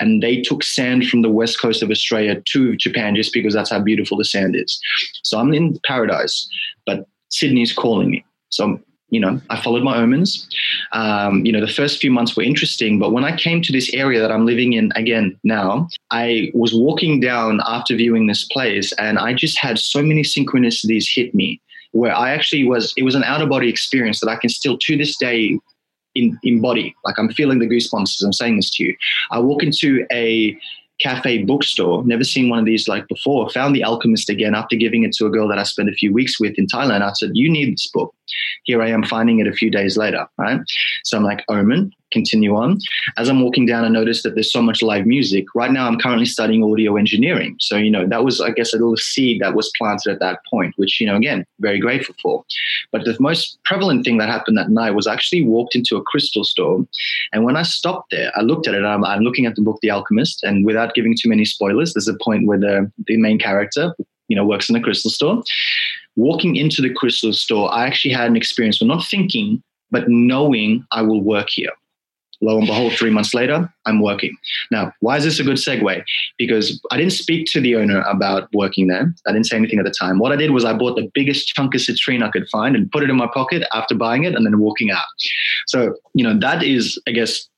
[0.00, 3.70] and they took sand from the west coast of Australia to Japan just because that's
[3.70, 4.78] how beautiful the sand is.
[5.22, 6.48] So I'm in paradise,
[6.86, 8.24] but Sydney's calling me.
[8.50, 10.48] So you know, I followed my omens.
[10.92, 13.92] Um, you know, the first few months were interesting, but when I came to this
[13.94, 18.92] area that I'm living in again now, I was walking down after viewing this place,
[18.94, 21.60] and I just had so many synchronicities hit me
[21.92, 24.76] where I actually was, it was an out of body experience that I can still
[24.78, 25.56] to this day
[26.16, 26.94] in, embody.
[27.04, 28.96] Like I'm feeling the goosebumps as I'm saying this to you.
[29.30, 30.58] I walk into a
[31.00, 35.02] cafe bookstore, never seen one of these like before, found The Alchemist again after giving
[35.02, 37.02] it to a girl that I spent a few weeks with in Thailand.
[37.02, 38.14] I said, You need this book.
[38.64, 40.60] Here I am finding it a few days later, right?
[41.04, 42.78] So I'm like, Omen, continue on.
[43.18, 45.44] As I'm walking down, I noticed that there's so much live music.
[45.54, 47.56] Right now, I'm currently studying audio engineering.
[47.58, 50.38] So, you know, that was, I guess, a little seed that was planted at that
[50.48, 52.44] point, which, you know, again, very grateful for.
[52.92, 56.02] But the most prevalent thing that happened that night was I actually walked into a
[56.02, 56.86] crystal store.
[57.32, 58.84] And when I stopped there, I looked at it.
[58.84, 60.42] I'm, I'm looking at the book, The Alchemist.
[60.44, 63.94] And without giving too many spoilers, there's a point where the, the main character,
[64.28, 65.42] you know, works in a crystal store.
[66.16, 70.86] Walking into the crystal store, I actually had an experience of not thinking, but knowing
[70.92, 71.70] I will work here.
[72.40, 74.36] Lo and behold, three months later, I'm working.
[74.70, 76.02] Now, why is this a good segue?
[76.36, 79.14] Because I didn't speak to the owner about working there.
[79.26, 80.18] I didn't say anything at the time.
[80.18, 82.90] What I did was I bought the biggest chunk of citrine I could find and
[82.90, 85.04] put it in my pocket after buying it and then walking out.
[85.66, 87.48] So, you know, that is, I guess,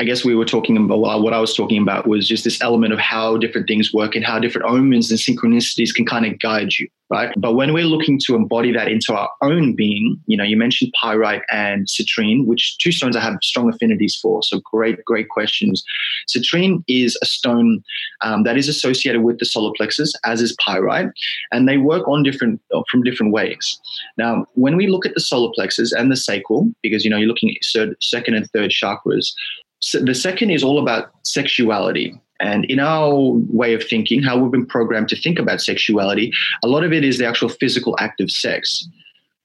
[0.00, 2.92] I guess we were talking about what I was talking about was just this element
[2.92, 6.74] of how different things work and how different omens and synchronicities can kind of guide
[6.78, 7.34] you, right?
[7.36, 10.92] But when we're looking to embody that into our own being, you know, you mentioned
[11.02, 14.40] pyrite and citrine, which two stones I have strong affinities for.
[14.44, 15.82] So great, great questions.
[16.28, 17.82] Citrine is a stone
[18.20, 21.08] um, that is associated with the solar plexus, as is pyrite,
[21.50, 23.80] and they work on different from different ways.
[24.16, 27.26] Now, when we look at the solar plexus and the sacral, because you know you're
[27.26, 29.32] looking at second and third chakras,
[29.80, 32.20] so the second is all about sexuality.
[32.40, 33.12] And in our
[33.50, 37.04] way of thinking, how we've been programmed to think about sexuality, a lot of it
[37.04, 38.88] is the actual physical act of sex.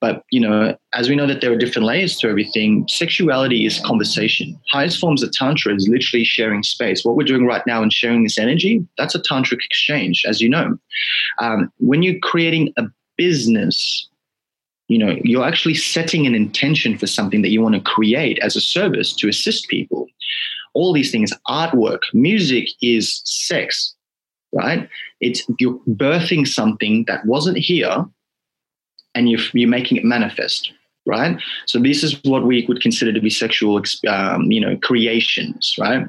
[0.00, 3.80] But you know, as we know that there are different layers to everything, sexuality is
[3.80, 4.60] conversation.
[4.70, 7.04] Highest forms of tantra is literally sharing space.
[7.04, 10.50] What we're doing right now and sharing this energy, that's a tantric exchange, as you
[10.50, 10.76] know.
[11.38, 12.84] Um, when you're creating a
[13.16, 14.08] business,
[14.88, 18.56] you know you're actually setting an intention for something that you want to create as
[18.56, 20.06] a service to assist people.
[20.74, 23.94] All these things artwork music is sex
[24.54, 24.88] right?
[25.20, 28.06] It's you're birthing something that wasn't here
[29.14, 30.72] and you're, you're making it manifest
[31.06, 31.38] right?
[31.66, 36.06] So this is what we would consider to be sexual um, you know creations right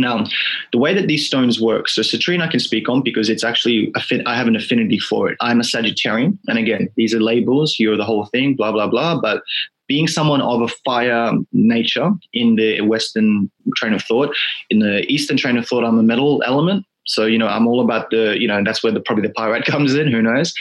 [0.00, 0.24] now,
[0.72, 3.92] the way that these stones work, so citrine I can speak on because it's actually,
[3.94, 4.26] a fit.
[4.26, 5.36] I have an affinity for it.
[5.40, 6.38] I'm a Sagittarian.
[6.48, 9.20] And again, these are labels, you're the whole thing, blah, blah, blah.
[9.20, 9.42] But
[9.86, 14.34] being someone of a fire nature in the Western train of thought,
[14.70, 16.86] in the Eastern train of thought, I'm a metal element.
[17.06, 19.64] So, you know, I'm all about the, you know, that's where the probably the pyrite
[19.72, 20.52] comes in, who knows.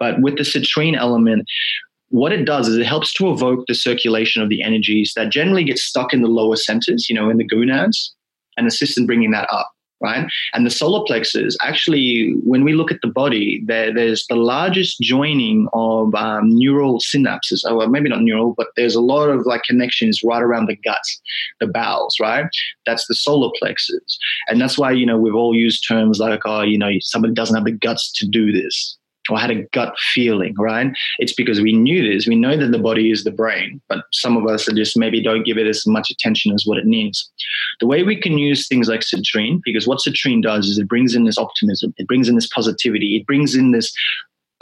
[0.00, 1.48] But with the citrine element,
[2.08, 5.64] what it does is it helps to evoke the circulation of the energies that generally
[5.64, 8.12] get stuck in the lower centers, you know, in the gonads
[8.56, 10.26] and assist in bringing that up right?
[10.52, 15.00] And the solar plexus, actually, when we look at the body, there, there's the largest
[15.00, 17.62] joining of um, neural synapses.
[17.64, 20.76] Oh, well, maybe not neural, but there's a lot of like connections right around the
[20.76, 21.22] guts,
[21.60, 22.46] the bowels, right?
[22.84, 24.18] That's the solar plexus.
[24.48, 27.54] And that's why, you know, we've all used terms like, oh, you know, somebody doesn't
[27.54, 28.98] have the guts to do this.
[29.30, 30.92] Or had a gut feeling, right?
[31.18, 32.26] It's because we knew this.
[32.26, 35.44] We know that the body is the brain, but some of us just maybe don't
[35.44, 37.30] give it as much attention as what it needs.
[37.80, 41.14] The way we can use things like citrine, because what citrine does is it brings
[41.14, 43.92] in this optimism, it brings in this positivity, it brings in this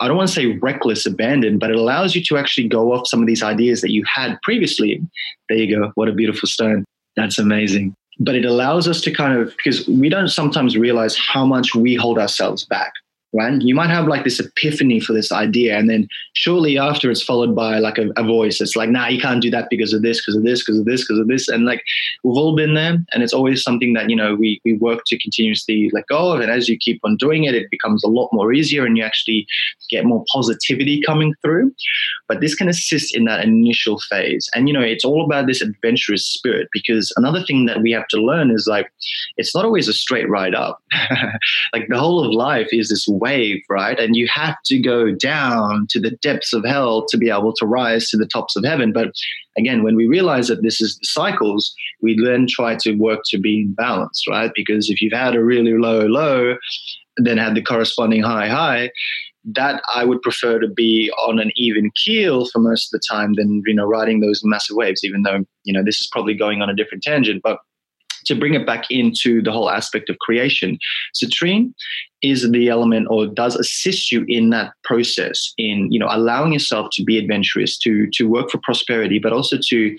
[0.02, 3.06] I don't want to say reckless abandon, but it allows you to actually go off
[3.06, 4.98] some of these ideas that you had previously.
[5.50, 5.92] There you go.
[5.94, 6.86] What a beautiful stone.
[7.16, 7.94] That's amazing.
[8.18, 11.96] But it allows us to kind of, because we don't sometimes realize how much we
[11.96, 12.94] hold ourselves back
[13.32, 13.60] right?
[13.60, 17.54] You might have like this epiphany for this idea, and then shortly after, it's followed
[17.54, 18.60] by like a, a voice.
[18.60, 20.86] It's like, nah, you can't do that because of this, because of this, because of
[20.86, 21.82] this, because of this, and like
[22.24, 25.18] we've all been there, and it's always something that you know we we work to
[25.18, 28.28] continuously let go of, and as you keep on doing it, it becomes a lot
[28.32, 29.46] more easier, and you actually
[29.88, 31.72] get more positivity coming through.
[32.28, 35.62] But this can assist in that initial phase, and you know, it's all about this
[35.62, 38.92] adventurous spirit because another thing that we have to learn is like
[39.36, 40.82] it's not always a straight ride up.
[41.72, 43.98] like the whole of life is this wave, right?
[43.98, 47.66] And you have to go down to the depths of hell to be able to
[47.66, 48.92] rise to the tops of heaven.
[48.92, 49.12] But
[49.56, 53.38] again, when we realize that this is the cycles, we then try to work to
[53.38, 54.50] be in balance, right?
[54.54, 56.56] Because if you've had a really low low,
[57.16, 58.90] then had the corresponding high high,
[59.44, 63.34] that I would prefer to be on an even keel for most of the time
[63.34, 65.04] than you know riding those massive waves.
[65.04, 67.58] Even though you know this is probably going on a different tangent, but
[68.26, 70.78] to bring it back into the whole aspect of creation,
[71.14, 71.72] citrine
[72.22, 76.88] is the element or does assist you in that process in you know allowing yourself
[76.92, 79.96] to be adventurous, to to work for prosperity, but also to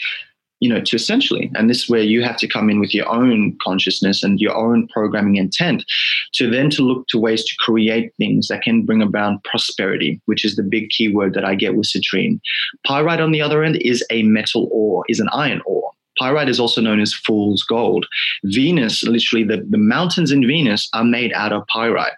[0.61, 3.09] you know, to essentially, and this is where you have to come in with your
[3.09, 5.83] own consciousness and your own programming intent
[6.33, 10.45] to then to look to ways to create things that can bring about prosperity, which
[10.45, 12.39] is the big keyword that I get with citrine.
[12.85, 15.90] Pyrite, on the other end, is a metal ore, is an iron ore.
[16.21, 18.05] Pyrite is also known as fool's gold.
[18.43, 22.13] Venus, literally, the, the mountains in Venus are made out of pyrite.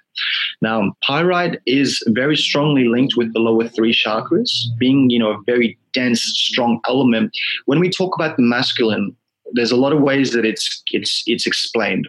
[0.62, 5.42] Now, pyrite is very strongly linked with the lower three chakras, being, you know, a
[5.46, 7.32] very dense, strong element.
[7.66, 9.16] When we talk about the masculine,
[9.54, 12.08] there's a lot of ways that it's it's it's explained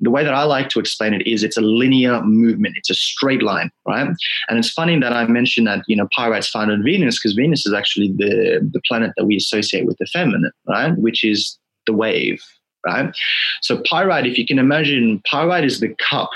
[0.00, 2.76] the way that I like to explain it is it's a linear movement.
[2.76, 4.08] It's a straight line, right?
[4.48, 7.66] And it's funny that I mentioned that, you know, pyrite's found on Venus because Venus
[7.66, 10.96] is actually the, the planet that we associate with the feminine, right?
[10.98, 12.42] Which is the wave,
[12.84, 13.14] right?
[13.62, 16.30] So pyrite, if you can imagine, pyrite is the cup,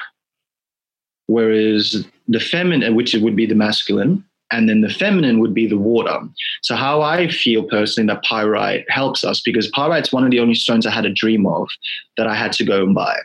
[1.27, 5.79] whereas the feminine, which would be the masculine, and then the feminine would be the
[5.79, 6.19] water.
[6.63, 10.55] So how I feel personally that pyrite helps us because pyrite's one of the only
[10.55, 11.69] stones I had a dream of
[12.17, 13.19] that I had to go and buy.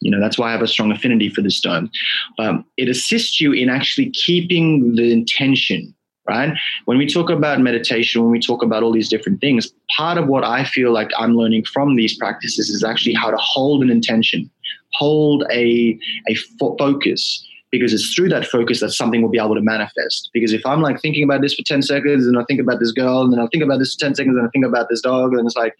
[0.00, 1.90] You know, that's why I have a strong affinity for this stone.
[2.38, 5.94] Um, it assists you in actually keeping the intention,
[6.28, 6.56] right?
[6.84, 10.28] When we talk about meditation, when we talk about all these different things, part of
[10.28, 13.90] what I feel like I'm learning from these practices is actually how to hold an
[13.90, 14.48] intention,
[14.94, 19.54] hold a, a fo- focus, because it's through that focus that something will be able
[19.54, 20.30] to manifest.
[20.32, 22.92] Because if I'm like thinking about this for 10 seconds and I think about this
[22.92, 25.00] girl and then I think about this for 10 seconds and I think about this
[25.00, 25.74] dog and it's like,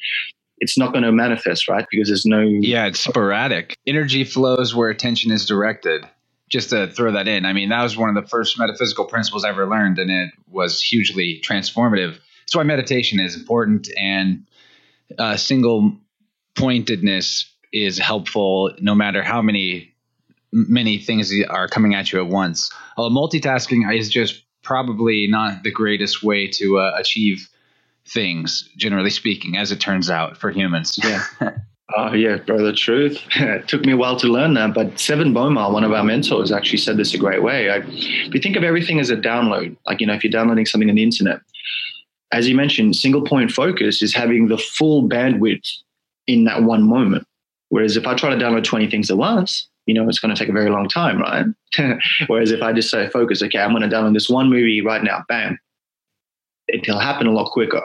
[0.60, 1.86] it's not going to manifest, right?
[1.90, 2.40] Because there's no.
[2.40, 3.76] Yeah, it's sporadic.
[3.86, 6.04] Energy flows where attention is directed.
[6.48, 9.44] Just to throw that in, I mean, that was one of the first metaphysical principles
[9.44, 12.12] I ever learned, and it was hugely transformative.
[12.12, 14.46] That's why meditation is important, and
[15.18, 15.98] uh, single
[16.56, 19.94] pointedness is helpful no matter how many
[20.50, 22.72] many things are coming at you at once.
[22.96, 27.48] Uh, multitasking is just probably not the greatest way to uh, achieve
[28.08, 30.98] things, generally speaking, as it turns out for humans.
[31.02, 31.24] Yeah.
[31.96, 33.20] Oh yeah, bro, the truth.
[33.36, 36.52] it took me a while to learn that, but Sevan Bomar, one of our mentors,
[36.52, 37.70] actually said this a great way.
[37.70, 40.66] I, if you think of everything as a download, like you know, if you're downloading
[40.66, 41.40] something on the internet,
[42.32, 45.66] as you mentioned, single point focus is having the full bandwidth
[46.26, 47.26] in that one moment.
[47.70, 50.38] Whereas if I try to download 20 things at once, you know, it's going to
[50.38, 51.46] take a very long time, right?
[52.26, 55.02] Whereas if I just say focus, okay, I'm going to download this one movie right
[55.02, 55.58] now, bam,
[56.68, 57.82] it'll happen a lot quicker.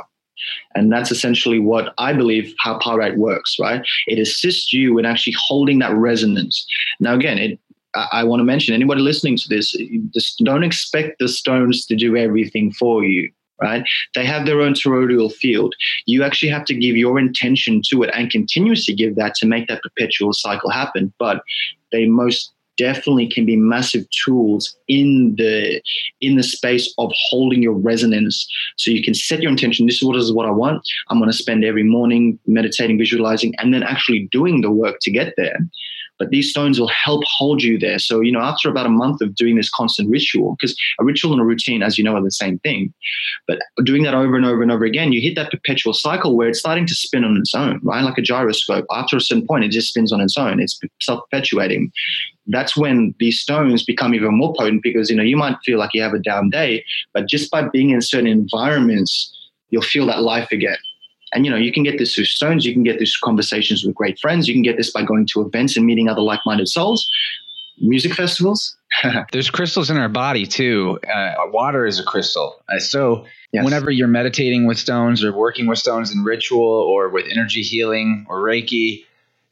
[0.75, 3.85] And that's essentially what I believe how Pyrite works, right?
[4.07, 6.65] It assists you in actually holding that resonance.
[6.99, 7.59] Now, again, it,
[7.95, 9.77] I want to mention anybody listening to this,
[10.13, 13.31] just don't expect the stones to do everything for you,
[13.61, 13.83] right?
[14.15, 15.75] They have their own toroidal field.
[16.07, 19.67] You actually have to give your intention to it and continuously give that to make
[19.67, 21.13] that perpetual cycle happen.
[21.19, 21.43] But
[21.91, 25.81] they most definitely can be massive tools in the
[26.21, 28.47] in the space of holding your resonance.
[28.77, 31.29] So you can set your intention this is what is what i want i'm going
[31.29, 35.57] to spend every morning meditating visualizing and then actually doing the work to get there
[36.23, 37.99] but these stones will help hold you there.
[37.99, 41.33] So, you know, after about a month of doing this constant ritual, because a ritual
[41.33, 42.93] and a routine, as you know, are the same thing,
[43.45, 46.47] but doing that over and over and over again, you hit that perpetual cycle where
[46.47, 48.05] it's starting to spin on its own, right?
[48.05, 48.85] Like a gyroscope.
[48.89, 50.61] After a certain point, it just spins on its own.
[50.61, 51.91] It's self perpetuating.
[52.47, 55.89] That's when these stones become even more potent because, you know, you might feel like
[55.93, 59.29] you have a down day, but just by being in certain environments,
[59.71, 60.77] you'll feel that life again.
[61.33, 63.95] And you know, you can get this through stones, you can get this conversations with
[63.95, 67.07] great friends, you can get this by going to events and meeting other like-minded souls,
[67.79, 68.75] music festivals.
[69.31, 70.99] There's crystals in our body too.
[71.13, 72.63] Uh, water is a crystal.
[72.69, 73.65] Uh, so yes.
[73.65, 78.25] whenever you're meditating with stones or working with stones in ritual or with energy healing
[78.29, 79.05] or Reiki,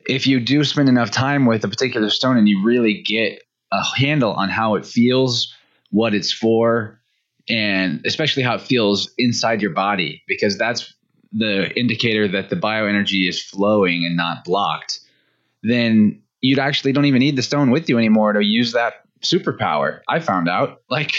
[0.08, 3.84] if you do spend enough time with a particular stone and you really get a
[3.96, 5.54] handle on how it feels,
[5.92, 7.00] what it's for,
[7.50, 10.94] and especially how it feels inside your body, because that's
[11.32, 15.00] the indicator that the bioenergy is flowing and not blocked,
[15.64, 20.02] then you'd actually don't even need the stone with you anymore to use that superpower.
[20.10, 21.14] I found out like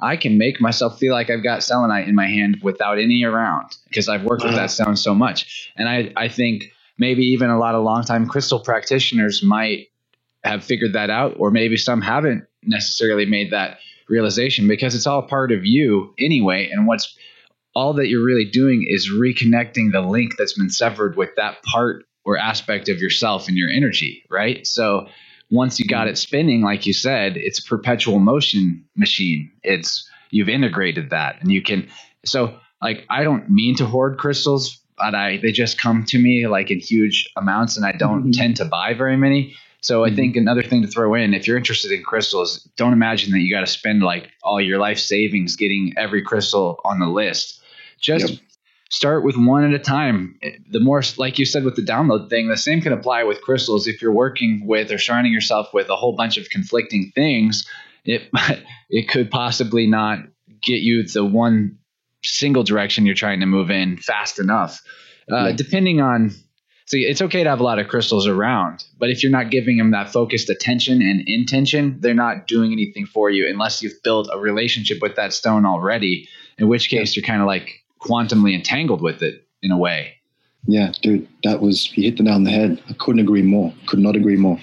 [0.00, 3.76] I can make myself feel like I've got selenite in my hand without any around
[3.88, 5.72] because I've worked with that stone so much.
[5.76, 9.88] And I, I think maybe even a lot of longtime crystal practitioners might
[10.44, 15.22] have figured that out, or maybe some haven't necessarily made that realization because it's all
[15.22, 16.70] part of you anyway.
[16.70, 17.16] And what's
[17.78, 22.04] all that you're really doing is reconnecting the link that's been severed with that part
[22.24, 24.66] or aspect of yourself and your energy, right?
[24.66, 25.06] So
[25.48, 29.52] once you got it spinning, like you said, it's a perpetual motion machine.
[29.62, 31.88] It's you've integrated that and you can
[32.26, 36.48] so like I don't mean to hoard crystals, but I they just come to me
[36.48, 38.30] like in huge amounts and I don't mm-hmm.
[38.32, 39.54] tend to buy very many.
[39.82, 40.16] So I mm-hmm.
[40.16, 43.54] think another thing to throw in, if you're interested in crystals, don't imagine that you
[43.54, 47.57] got to spend like all your life savings getting every crystal on the list.
[48.00, 48.40] Just yep.
[48.90, 50.38] start with one at a time.
[50.70, 53.86] The more, like you said with the download thing, the same can apply with crystals.
[53.86, 57.66] If you're working with or surrounding yourself with a whole bunch of conflicting things,
[58.04, 58.30] it
[58.90, 60.20] it could possibly not
[60.62, 61.78] get you the one
[62.24, 64.82] single direction you're trying to move in fast enough.
[65.30, 66.32] Uh, Depending on
[66.88, 69.76] so it's okay to have a lot of crystals around, but if you're not giving
[69.76, 74.30] them that focused attention and intention, they're not doing anything for you unless you've built
[74.32, 76.26] a relationship with that stone already.
[76.56, 80.14] In which case, you're kind of like quantumly entangled with it in a way.
[80.66, 82.82] Yeah, dude, that was you hit the nail on the head.
[82.88, 83.72] I couldn't agree more.
[83.86, 84.58] Could not agree more.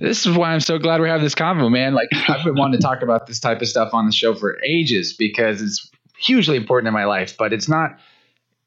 [0.00, 1.94] This is why I'm so glad we have this convo, man.
[1.94, 4.62] Like I've been wanting to talk about this type of stuff on the show for
[4.62, 7.98] ages because it's hugely important in my life, but it's not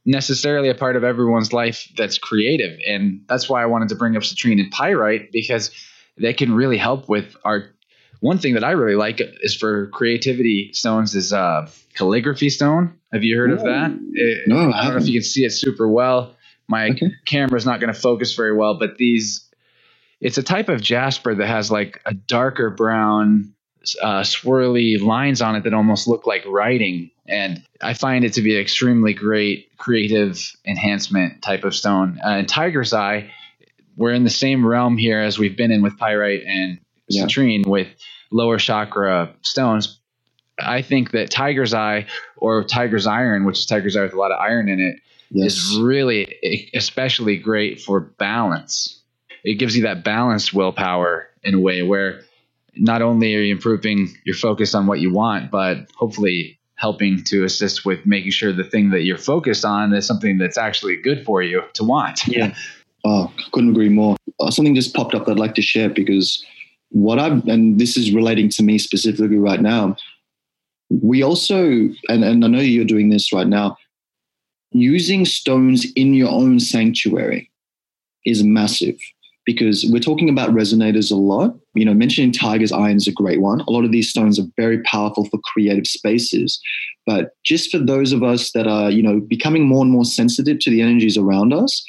[0.06, 2.80] necessarily a part of everyone's life that's creative.
[2.88, 5.72] And that's why I wanted to bring up citrine and pyrite because
[6.18, 7.70] they can really help with our
[8.22, 12.94] one thing that I really like is for creativity stones is uh, calligraphy stone.
[13.12, 13.92] Have you heard of that?
[14.14, 16.36] It, no, I, I don't know if you can see it super well.
[16.68, 17.12] My okay.
[17.26, 19.50] camera's not going to focus very well, but these
[20.22, 23.54] it's a type of jasper that has like a darker brown
[24.02, 28.42] uh, swirly lines on it that almost look like writing and I find it to
[28.42, 32.20] be an extremely great creative enhancement type of stone.
[32.24, 33.32] Uh, and Tiger's Eye,
[33.96, 36.80] we're in the same realm here as we've been in with pyrite and
[37.14, 37.26] yeah.
[37.26, 37.88] citrine with
[38.32, 40.00] lower chakra stones.
[40.60, 42.08] I think that Tiger's Eye
[42.38, 45.00] or Tiger's Iron, which is Tiger's Eye with a lot of iron in it,
[45.32, 45.54] yes.
[45.54, 49.02] is really especially great for balance.
[49.44, 52.22] It gives you that balanced willpower in a way where
[52.76, 57.44] not only are you improving your focus on what you want, but hopefully helping to
[57.44, 61.24] assist with making sure the thing that you're focused on is something that's actually good
[61.26, 62.28] for you to want.
[62.28, 62.56] Yeah.
[63.04, 64.16] Oh, couldn't agree more.
[64.40, 66.46] Uh, something just popped up that I'd like to share because
[66.92, 69.96] what I've, and this is relating to me specifically right now,
[70.90, 71.64] we also,
[72.10, 73.78] and, and I know you're doing this right now,
[74.72, 77.50] using stones in your own sanctuary
[78.26, 78.98] is massive
[79.46, 81.56] because we're talking about resonators a lot.
[81.74, 83.62] You know, mentioning Tiger's Iron is a great one.
[83.62, 86.60] A lot of these stones are very powerful for creative spaces.
[87.06, 90.60] But just for those of us that are, you know, becoming more and more sensitive
[90.60, 91.84] to the energies around us,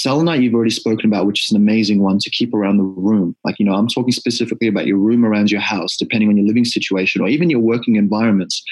[0.00, 3.34] selenite you've already spoken about, which is an amazing one to keep around the room.
[3.44, 6.46] Like, you know, I'm talking specifically about your room around your house, depending on your
[6.46, 8.62] living situation or even your working environments.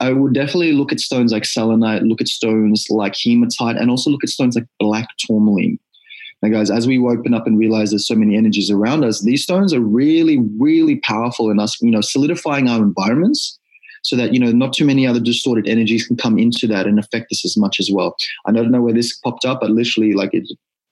[0.00, 4.10] I would definitely look at stones like selenite, look at stones like hematite, and also
[4.10, 5.78] look at stones like black tourmaline.
[6.42, 9.44] Now, guys, as we open up and realize there's so many energies around us, these
[9.44, 13.58] stones are really, really powerful in us, you know, solidifying our environments
[14.02, 16.98] so that, you know, not too many other distorted energies can come into that and
[16.98, 18.16] affect us as much as well.
[18.46, 20.48] I don't know where this popped up, but literally, like, it,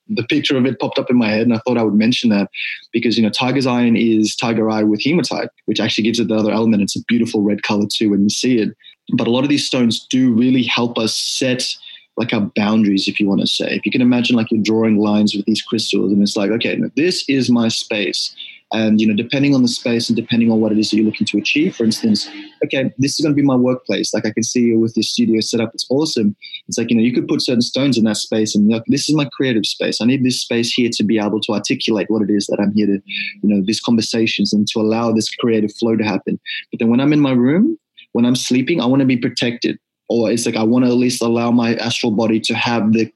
[0.09, 2.31] the picture of it popped up in my head, and I thought I would mention
[2.31, 2.51] that
[2.93, 6.37] because, you know, Tiger's Iron is Tiger Eye with hematite, which actually gives it the
[6.37, 6.83] other element.
[6.83, 8.77] It's a beautiful red color too when you see it.
[9.17, 11.67] But a lot of these stones do really help us set–
[12.21, 13.77] like our boundaries, if you want to say.
[13.77, 16.79] If you can imagine like you're drawing lines with these crystals and it's like, okay,
[16.95, 18.35] this is my space.
[18.73, 21.05] And you know, depending on the space and depending on what it is that you're
[21.05, 22.29] looking to achieve, for instance,
[22.65, 24.15] okay, this is going to be my workplace.
[24.15, 25.71] Like I can see you with this studio set up.
[25.75, 26.37] It's awesome.
[26.69, 29.09] It's like you know, you could put certain stones in that space, and like this
[29.09, 30.01] is my creative space.
[30.01, 32.73] I need this space here to be able to articulate what it is that I'm
[32.73, 36.39] here to, you know, these conversations and to allow this creative flow to happen.
[36.71, 37.77] But then when I'm in my room,
[38.13, 39.79] when I'm sleeping, I want to be protected.
[40.09, 43.13] Or it's like I want to at least allow my astral body to have the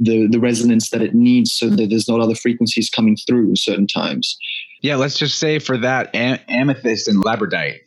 [0.00, 1.76] the the resonance that it needs so mm.
[1.76, 4.38] that there's not other frequencies coming through certain times.
[4.80, 7.80] Yeah, let's just say for that am- amethyst and labradorite,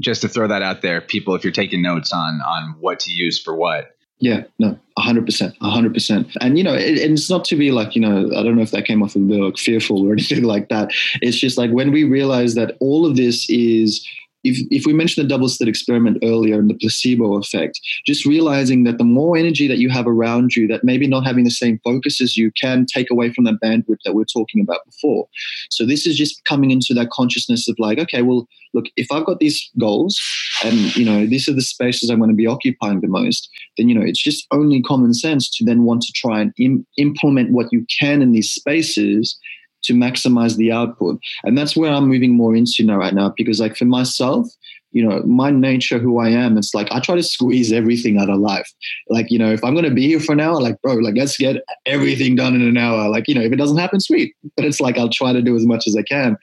[0.00, 3.12] just to throw that out there, people, if you're taking notes on on what to
[3.12, 3.94] use for what.
[4.20, 6.36] Yeah, no, hundred percent, hundred percent.
[6.40, 8.72] And you know, it, it's not to be like you know, I don't know if
[8.72, 10.90] that came off of the like fearful or anything like that.
[11.22, 14.04] It's just like when we realize that all of this is
[14.48, 18.84] if, if we mentioned the double slit experiment earlier and the placebo effect, just realizing
[18.84, 21.80] that the more energy that you have around you, that maybe not having the same
[21.84, 25.28] focus as you can take away from that bandwidth that we are talking about before.
[25.70, 29.26] So this is just coming into that consciousness of like, okay, well, look, if I've
[29.26, 30.18] got these goals
[30.64, 33.88] and you know these are the spaces I'm going to be occupying the most, then
[33.88, 37.52] you know it's just only common sense to then want to try and Im- implement
[37.52, 39.38] what you can in these spaces
[39.84, 41.18] to maximize the output.
[41.44, 44.48] And that's where I'm moving more into now right now because like for myself,
[44.92, 48.30] you know, my nature, who I am, it's like I try to squeeze everything out
[48.30, 48.70] of life.
[49.08, 51.14] Like, you know, if I'm going to be here for an hour, like, bro, like,
[51.16, 53.08] let's get everything done in an hour.
[53.08, 54.34] Like, you know, if it doesn't happen, sweet.
[54.56, 56.36] But it's like I'll try to do as much as I can.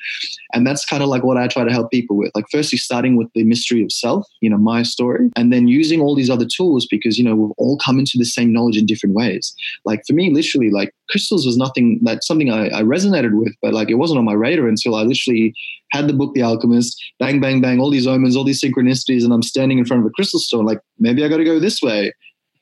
[0.53, 2.31] And that's kind of like what I try to help people with.
[2.35, 6.01] Like, firstly, starting with the mystery of self, you know, my story, and then using
[6.01, 8.85] all these other tools because, you know, we've all come into the same knowledge in
[8.85, 9.55] different ways.
[9.85, 13.73] Like, for me, literally, like, crystals was nothing, that's something I, I resonated with, but
[13.73, 15.53] like, it wasn't on my radar until I literally
[15.91, 19.33] had the book The Alchemist, bang, bang, bang, all these omens, all these synchronicities, and
[19.33, 21.81] I'm standing in front of a crystal store, like maybe I got to go this
[21.81, 22.13] way.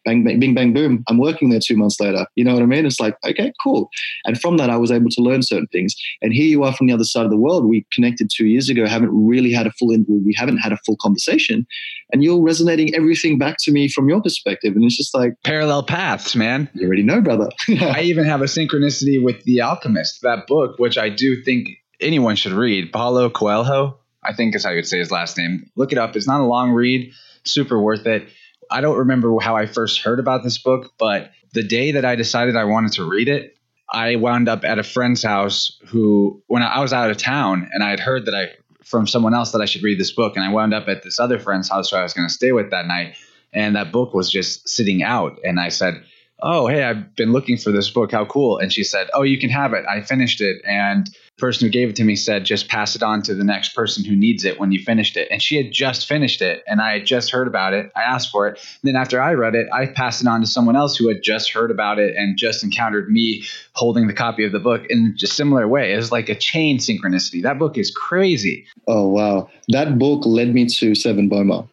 [0.05, 1.01] Bang, bang, bing, bang, boom.
[1.07, 2.25] I'm working there two months later.
[2.35, 2.85] You know what I mean?
[2.85, 3.87] It's like, okay, cool.
[4.25, 5.95] And from that, I was able to learn certain things.
[6.21, 7.65] And here you are from the other side of the world.
[7.65, 10.97] We connected two years ago, haven't really had a full, we haven't had a full
[11.01, 11.65] conversation.
[12.11, 14.75] And you're resonating everything back to me from your perspective.
[14.75, 16.69] And it's just like parallel paths, man.
[16.73, 17.49] You already know, brother.
[17.69, 21.69] I even have a synchronicity with The Alchemist, that book, which I do think
[22.01, 22.91] anyone should read.
[22.91, 25.69] Paulo Coelho, I think is how you'd say his last name.
[25.75, 26.15] Look it up.
[26.15, 27.13] It's not a long read,
[27.43, 28.27] super worth it.
[28.71, 32.15] I don't remember how I first heard about this book, but the day that I
[32.15, 33.57] decided I wanted to read it,
[33.91, 37.83] I wound up at a friend's house who, when I was out of town and
[37.83, 38.49] I had heard that I,
[38.83, 41.19] from someone else that I should read this book, and I wound up at this
[41.19, 43.15] other friend's house who I was going to stay with that night.
[43.51, 45.37] And that book was just sitting out.
[45.43, 46.03] And I said,
[46.43, 48.11] oh, hey, I've been looking for this book.
[48.11, 48.57] How cool.
[48.57, 49.85] And she said, oh, you can have it.
[49.89, 50.61] I finished it.
[50.65, 53.45] And the person who gave it to me said, just pass it on to the
[53.45, 55.29] next person who needs it when you finished it.
[55.31, 56.61] And she had just finished it.
[56.67, 57.91] And I had just heard about it.
[57.95, 58.59] I asked for it.
[58.81, 61.23] And then after I read it, I passed it on to someone else who had
[61.23, 65.15] just heard about it and just encountered me holding the copy of the book in
[65.23, 65.93] a similar way.
[65.93, 67.41] It was like a chain synchronicity.
[67.41, 68.67] That book is crazy.
[68.87, 69.49] Oh, wow.
[69.69, 71.69] That book led me to Sevan Bomar.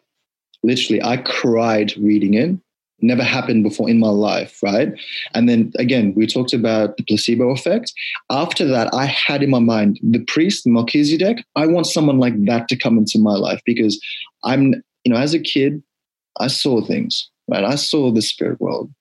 [0.63, 2.57] Literally, I cried reading it
[3.01, 4.89] never happened before in my life, right?
[5.33, 7.93] And then again, we talked about the placebo effect.
[8.29, 11.43] After that, I had in my mind the priest, Melchizedek.
[11.55, 13.99] I want someone like that to come into my life because
[14.43, 14.73] I'm,
[15.03, 15.81] you know, as a kid,
[16.39, 17.63] I saw things, right?
[17.63, 18.91] I saw the spirit world.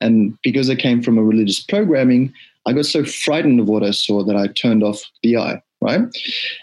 [0.00, 2.32] And because I came from a religious programming,
[2.66, 6.00] I got so frightened of what I saw that I turned off the eye right?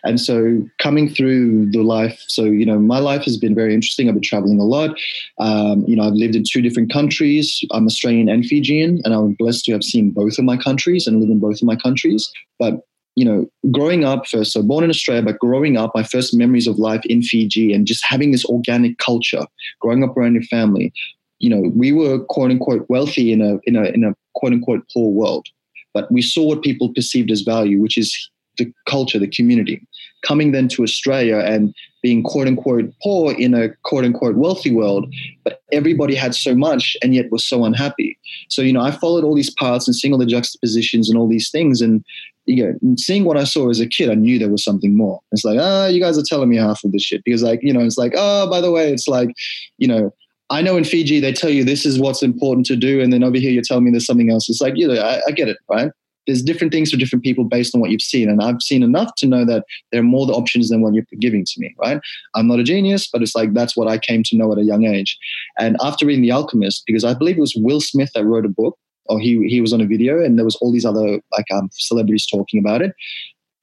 [0.03, 4.07] And so coming through the life, so you know, my life has been very interesting.
[4.07, 4.97] I've been traveling a lot.
[5.39, 7.61] Um, you know, I've lived in two different countries.
[7.72, 11.20] I'm Australian and Fijian, and I'm blessed to have seen both of my countries and
[11.20, 12.32] live in both of my countries.
[12.57, 12.82] But
[13.15, 16.67] you know, growing up first, so born in Australia, but growing up, my first memories
[16.67, 19.45] of life in Fiji and just having this organic culture,
[19.82, 20.93] growing up around your family,
[21.39, 24.84] you know, we were quote unquote wealthy in a in a in a quote unquote
[24.93, 25.47] poor world.
[25.93, 28.30] But we saw what people perceived as value, which is
[28.60, 29.82] the culture, the community.
[30.22, 35.14] Coming then to Australia and being quote unquote poor in a quote unquote wealthy world,
[35.43, 38.18] but everybody had so much and yet was so unhappy.
[38.49, 41.28] So, you know, I followed all these paths and seeing all the juxtapositions and all
[41.28, 41.82] these things.
[41.82, 42.03] And,
[42.45, 45.22] you know, seeing what I saw as a kid, I knew there was something more.
[45.32, 47.24] It's like, ah, oh, you guys are telling me half of this shit.
[47.24, 49.30] Because, like, you know, it's like, oh, by the way, it's like,
[49.78, 50.14] you know,
[50.49, 53.24] I know in Fiji they tell you this is what's important to do, and then
[53.24, 54.49] over here you're telling me there's something else.
[54.49, 55.91] It's like, you know, I, I get it, right?
[56.28, 58.30] There's different things for different people based on what you've seen.
[58.30, 61.03] And I've seen enough to know that there are more the options than what you're
[61.20, 61.99] giving to me, right?
[62.36, 64.63] I'm not a genius, but it's like that's what I came to know at a
[64.63, 65.17] young age.
[65.57, 68.49] And after reading The Alchemist, because I believe it was Will Smith that wrote a
[68.49, 71.45] book, or he he was on a video, and there was all these other like
[71.51, 72.93] um, celebrities talking about it.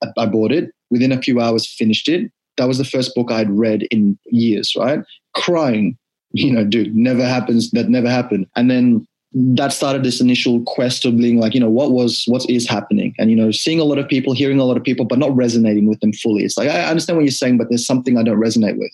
[0.03, 2.31] I, I bought it within a few hours, finished it.
[2.57, 4.99] That was the first book I'd read in years, right?
[5.35, 5.97] Crying,
[6.31, 7.71] you know, dude, never happens.
[7.71, 8.47] That never happened.
[8.55, 9.07] And then
[9.39, 13.13] that started this initial quest of being like, you know, what was, what is happening?
[13.19, 15.35] And, you know, seeing a lot of people, hearing a lot of people, but not
[15.35, 16.43] resonating with them fully.
[16.43, 18.91] It's like, I understand what you're saying, but there's something I don't resonate with.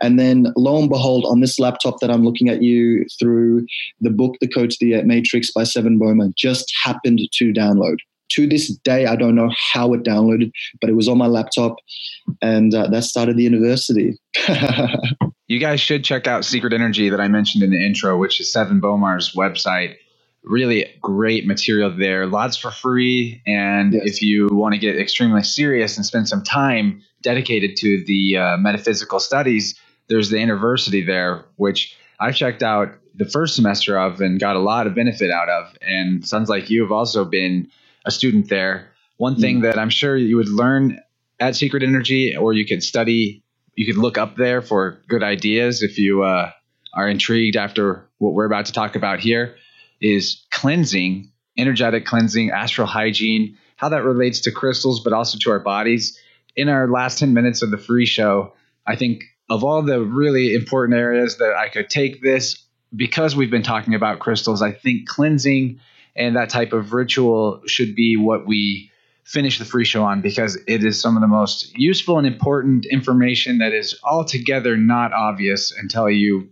[0.00, 3.66] And then lo and behold, on this laptop that I'm looking at you through
[4.00, 7.98] the book, The Code to the Matrix by Sevan Bomar, just happened to download.
[8.30, 10.50] To this day, I don't know how it downloaded,
[10.80, 11.76] but it was on my laptop.
[12.42, 14.18] And uh, that started the university.
[15.48, 18.52] you guys should check out Secret Energy that I mentioned in the intro, which is
[18.52, 19.96] Sevan Bomar's website.
[20.42, 23.42] Really great material there, lots for free.
[23.46, 24.02] And yes.
[24.04, 28.56] if you want to get extremely serious and spend some time dedicated to the uh,
[28.56, 34.38] metaphysical studies, there's the university there, which I checked out the first semester of and
[34.38, 35.76] got a lot of benefit out of.
[35.80, 37.68] And sounds like you have also been
[38.06, 38.92] a student there.
[39.18, 39.62] One thing mm.
[39.62, 41.00] that I'm sure you would learn
[41.38, 43.42] at Secret Energy, or you could study
[43.76, 46.50] you could look up there for good ideas if you uh,
[46.94, 49.54] are intrigued after what we're about to talk about here
[50.00, 55.60] is cleansing energetic cleansing astral hygiene how that relates to crystals but also to our
[55.60, 56.18] bodies
[56.54, 58.52] in our last 10 minutes of the free show
[58.86, 62.62] i think of all the really important areas that i could take this
[62.94, 65.80] because we've been talking about crystals i think cleansing
[66.16, 68.90] and that type of ritual should be what we
[69.24, 72.86] finish the free show on because it is some of the most useful and important
[72.86, 76.48] information that is altogether not obvious until you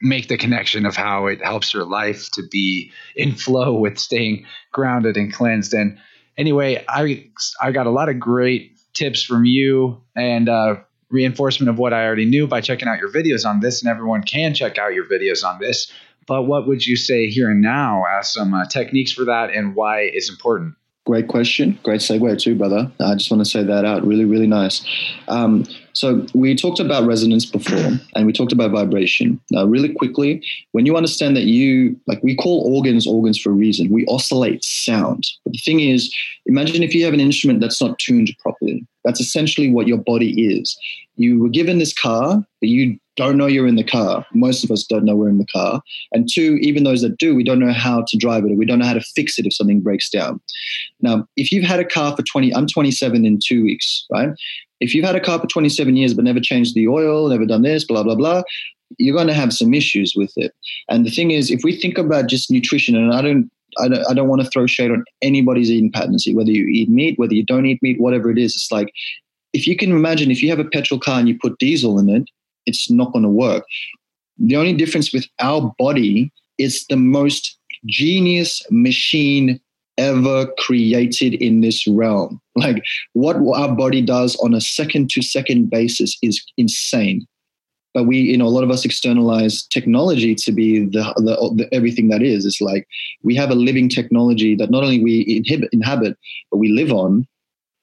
[0.00, 4.46] make the connection of how it helps your life to be in flow with staying
[4.70, 5.74] grounded and cleansed.
[5.74, 5.98] And
[6.36, 7.28] anyway, I
[7.60, 10.76] I got a lot of great tips from you and uh,
[11.10, 14.22] reinforcement of what I already knew by checking out your videos on this, and everyone
[14.22, 15.90] can check out your videos on this.
[16.26, 19.74] But what would you say here and now as some uh, techniques for that and
[19.74, 20.74] why it's important?
[21.04, 21.76] Great question.
[21.82, 22.90] Great segue too, brother.
[23.00, 24.06] I just want to say that out.
[24.06, 24.86] Really, really nice.
[25.26, 25.64] Um,
[25.94, 29.40] so we talked about resonance before, and we talked about vibration.
[29.50, 33.54] Now, really quickly, when you understand that you like, we call organs organs for a
[33.54, 33.90] reason.
[33.90, 35.26] We oscillate sound.
[35.44, 36.14] But the thing is,
[36.46, 38.86] imagine if you have an instrument that's not tuned properly.
[39.04, 40.76] That's essentially what your body is.
[41.16, 44.24] You were given this car, but you don't know you're in the car.
[44.32, 45.82] Most of us don't know we're in the car.
[46.12, 48.64] And two, even those that do, we don't know how to drive it or we
[48.64, 50.40] don't know how to fix it if something breaks down.
[51.00, 54.30] Now, if you've had a car for 20, I'm 27 in two weeks, right?
[54.80, 57.62] If you've had a car for 27 years but never changed the oil, never done
[57.62, 58.42] this, blah, blah, blah,
[58.98, 60.52] you're going to have some issues with it.
[60.88, 64.10] And the thing is, if we think about just nutrition, and I don't, I don't,
[64.10, 67.34] I don't want to throw shade on anybody's eating patterns, whether you eat meat, whether
[67.34, 68.54] you don't eat meat, whatever it is.
[68.54, 68.92] It's like
[69.52, 72.08] if you can imagine if you have a petrol car and you put diesel in
[72.08, 72.24] it,
[72.66, 73.64] it's not going to work.
[74.38, 79.60] The only difference with our body is the most genius machine
[79.98, 82.40] ever created in this realm.
[82.54, 82.82] Like
[83.14, 87.26] what our body does on a second to second basis is insane.
[87.94, 91.74] But we, you know, a lot of us externalize technology to be the, the, the
[91.74, 92.46] everything that is.
[92.46, 92.86] It's like
[93.22, 96.16] we have a living technology that not only we inhibit, inhabit,
[96.50, 97.26] but we live on,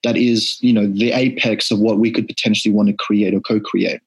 [0.03, 3.41] that is you know the apex of what we could potentially want to create or
[3.41, 4.01] co-create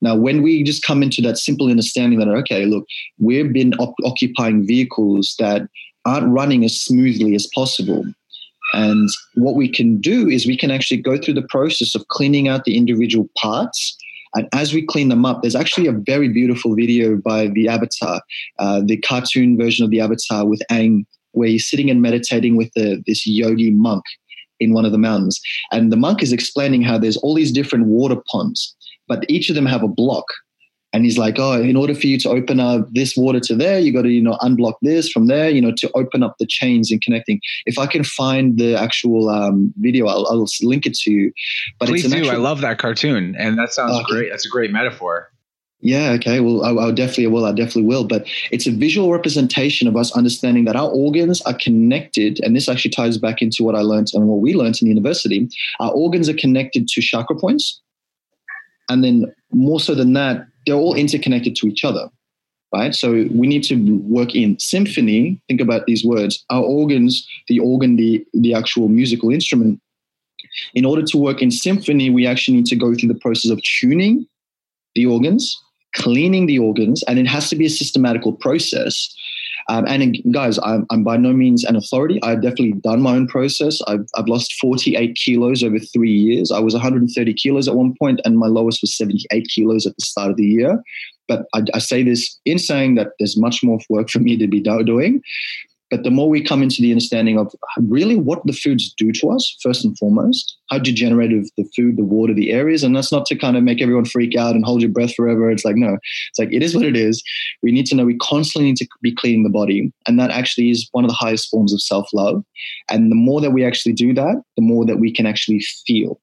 [0.00, 2.86] now when we just come into that simple understanding that okay look
[3.18, 5.68] we've been op- occupying vehicles that
[6.04, 8.04] aren't running as smoothly as possible
[8.72, 12.48] and what we can do is we can actually go through the process of cleaning
[12.48, 13.96] out the individual parts
[14.34, 18.20] and as we clean them up, there's actually a very beautiful video by the Avatar,
[18.58, 22.70] uh, the cartoon version of the Avatar with Aang, where he's sitting and meditating with
[22.74, 24.04] the, this yogi monk
[24.60, 25.40] in one of the mountains.
[25.72, 28.74] And the monk is explaining how there's all these different water ponds,
[29.08, 30.26] but each of them have a block.
[30.94, 33.80] And he's like, oh, in order for you to open up this water to there,
[33.80, 36.46] you got to, you know, unblock this from there, you know, to open up the
[36.46, 37.40] chains and connecting.
[37.66, 41.32] If I can find the actual um, video, I'll, I'll, link it to you.
[41.80, 42.16] But please do.
[42.16, 44.04] Actual- I love that cartoon, and that sounds okay.
[44.08, 44.30] great.
[44.30, 45.32] That's a great metaphor.
[45.80, 46.38] Yeah, okay.
[46.38, 47.44] Well, I, I definitely will.
[47.44, 48.04] I definitely will.
[48.04, 52.68] But it's a visual representation of us understanding that our organs are connected, and this
[52.68, 55.48] actually ties back into what I learned and what we learned in university.
[55.80, 57.82] Our organs are connected to chakra points,
[58.88, 62.08] and then more so than that, they're all interconnected to each other.
[62.72, 62.92] Right.
[62.92, 65.40] So we need to work in symphony.
[65.46, 66.44] Think about these words.
[66.50, 69.80] Our organs, the organ, the the actual musical instrument.
[70.74, 73.60] In order to work in symphony, we actually need to go through the process of
[73.62, 74.26] tuning
[74.96, 75.60] the organs
[75.94, 79.14] cleaning the organs, and it has to be a systematical process.
[79.68, 82.22] Um, and guys, I'm, I'm, by no means an authority.
[82.22, 83.80] I've definitely done my own process.
[83.86, 86.50] I've, I've lost 48 kilos over three years.
[86.50, 90.04] I was 130 kilos at one point, and my lowest was 78 kilos at the
[90.04, 90.82] start of the year.
[91.28, 94.46] But I, I say this in saying that there's much more work for me to
[94.46, 95.22] be doing.
[95.94, 99.30] But the more we come into the understanding of really what the foods do to
[99.30, 102.82] us, first and foremost, how degenerative the food, the water, the air is.
[102.82, 105.52] And that's not to kind of make everyone freak out and hold your breath forever.
[105.52, 105.96] It's like, no,
[106.30, 107.22] it's like, it is what it is.
[107.62, 109.92] We need to know we constantly need to be cleaning the body.
[110.08, 112.42] And that actually is one of the highest forms of self love.
[112.90, 116.20] And the more that we actually do that, the more that we can actually feel.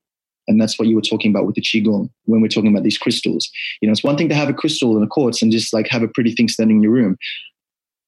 [0.50, 2.98] And that's what you were talking about with the Qigong when we're talking about these
[2.98, 3.50] crystals.
[3.80, 5.88] You know, it's one thing to have a crystal and a quartz and just like
[5.88, 7.16] have a pretty thing standing in your room.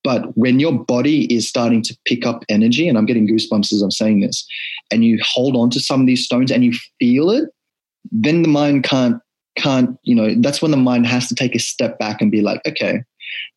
[0.03, 3.81] But when your body is starting to pick up energy, and I'm getting goosebumps as
[3.81, 4.45] I'm saying this,
[4.91, 7.49] and you hold on to some of these stones and you feel it,
[8.11, 9.21] then the mind can't
[9.55, 12.41] can't you know that's when the mind has to take a step back and be
[12.41, 13.03] like okay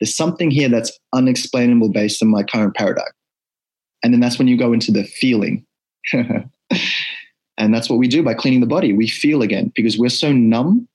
[0.00, 3.10] there's something here that's unexplainable based on my current paradigm.
[4.02, 5.64] And then that's when you go into the feeling.
[7.58, 8.92] And that's what we do by cleaning the body.
[8.92, 10.86] We feel again because we're so numb.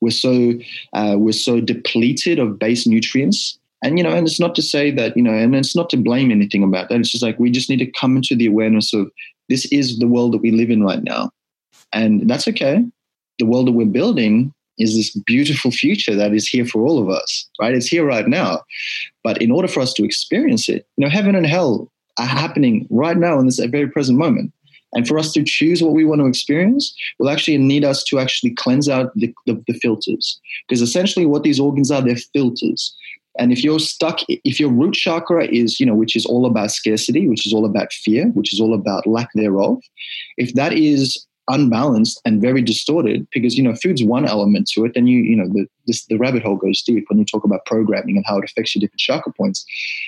[0.00, 0.54] We're so
[0.94, 4.90] uh, we're so depleted of base nutrients and you know and it's not to say
[4.90, 7.00] that you know and it's not to blame anything about that.
[7.00, 9.10] It's just like we just need to come into the awareness of
[9.48, 11.30] this is the world that we live in right now.
[11.92, 12.84] And that's okay.
[13.38, 17.08] The world that we're building is this beautiful future that is here for all of
[17.08, 17.74] us right?
[17.74, 18.62] It's here right now.
[19.24, 22.86] But in order for us to experience it you know heaven and hell are happening
[22.90, 24.52] right now in this very present moment.
[24.92, 28.18] And for us to choose what we want to experience will actually need us to
[28.18, 30.40] actually cleanse out the, the, the filters.
[30.66, 32.96] Because essentially what these organs are they're filters
[33.38, 36.70] and if you're stuck, if your root chakra is, you know, which is all about
[36.70, 39.80] scarcity, which is all about fear, which is all about lack thereof,
[40.36, 44.92] if that is unbalanced and very distorted because you know food's one element to it
[44.94, 47.64] then you you know the this, the rabbit hole goes deep when you talk about
[47.66, 49.64] programming and how it affects your different chakra points.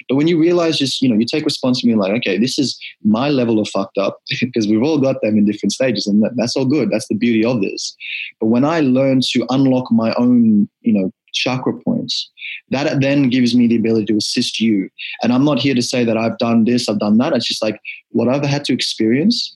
[0.09, 3.29] But when you realize just you know you take responsibility like okay this is my
[3.29, 6.57] level of fucked up because we've all got them in different stages and that, that's
[6.57, 6.91] all good.
[6.91, 7.97] That's the beauty of this.
[8.41, 12.31] But when i learn to unlock my own you know chakra points.
[12.70, 14.91] That then gives me the ability to assist you.
[15.22, 17.33] And I'm not here to say that I've done this, I've done that.
[17.33, 19.55] It's just like what I've had to experience.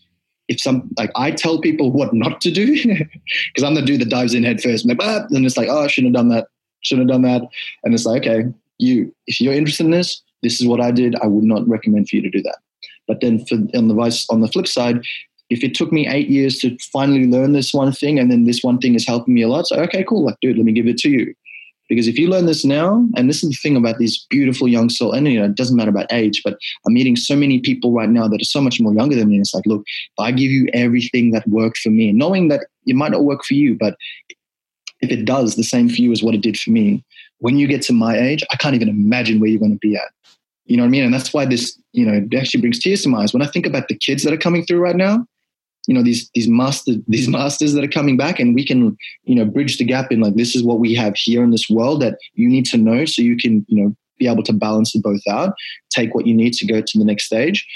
[0.48, 4.10] If some like I tell people what not to do, because I'm the dude that
[4.10, 6.28] dives in head first, and, like, ah, and it's like, oh, I shouldn't have done
[6.30, 6.48] that,
[6.82, 7.48] shouldn't have done that.
[7.84, 8.48] And it's like, okay,
[8.78, 11.14] you, if you're interested in this, this is what I did.
[11.22, 12.58] I would not recommend for you to do that.
[13.06, 15.00] But then for on the vice on the flip side,
[15.50, 18.62] if it took me eight years to finally learn this one thing and then this
[18.62, 20.86] one thing is helping me a lot, so okay, cool, like dude, let me give
[20.86, 21.34] it to you.
[21.88, 24.88] Because if you learn this now, and this is the thing about these beautiful young
[24.88, 26.56] soul, and you know, it doesn't matter about age, but
[26.86, 29.34] I'm meeting so many people right now that are so much more younger than me.
[29.36, 29.84] And it's like, look,
[30.18, 33.54] I give you everything that worked for me, knowing that it might not work for
[33.54, 33.96] you, but
[35.00, 37.04] if it does the same for you as what it did for me,
[37.38, 39.96] when you get to my age, I can't even imagine where you're going to be
[39.96, 40.10] at.
[40.66, 41.04] You know what I mean?
[41.04, 43.32] And that's why this, you know, actually brings tears to my eyes.
[43.32, 45.26] When I think about the kids that are coming through right now,
[45.86, 49.34] you know these these master these masters that are coming back and we can you
[49.34, 52.00] know bridge the gap in like this is what we have here in this world
[52.00, 55.02] that you need to know so you can you know be able to balance it
[55.02, 55.54] both out
[55.90, 57.66] take what you need to go to the next stage.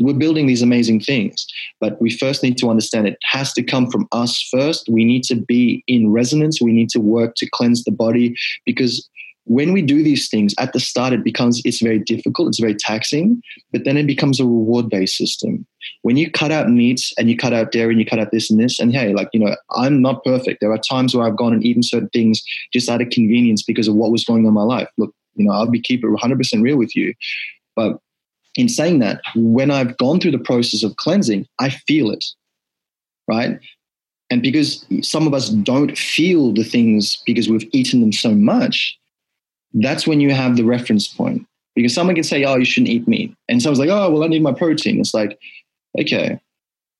[0.00, 1.46] We're building these amazing things
[1.80, 4.88] but we first need to understand it has to come from us first.
[4.88, 6.62] We need to be in resonance.
[6.62, 8.34] We need to work to cleanse the body
[8.64, 9.08] because
[9.44, 12.74] when we do these things at the start it becomes it's very difficult it's very
[12.74, 15.66] taxing but then it becomes a reward based system.
[16.02, 18.50] When you cut out meats and you cut out dairy and you cut out this
[18.50, 20.60] and this and hey like you know i'm not perfect.
[20.60, 23.88] There are times where i've gone and eaten certain things just out of convenience because
[23.88, 24.88] of what was going on in my life.
[24.96, 27.14] Look you know i'll be keep it 100% real with you.
[27.74, 27.98] But
[28.54, 32.24] in saying that when i've gone through the process of cleansing i feel it
[33.28, 33.58] right?
[34.30, 38.98] And because some of us don't feel the things because we've eaten them so much
[39.74, 41.46] that's when you have the reference point.
[41.74, 43.34] Because someone can say, oh, you shouldn't eat meat.
[43.48, 45.00] And someone's like, oh, well, I need my protein.
[45.00, 45.38] It's like,
[45.98, 46.38] okay,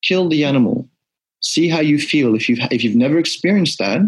[0.01, 0.87] kill the animal.
[1.41, 2.33] See how you feel.
[2.33, 4.01] If you've, if you've never experienced that,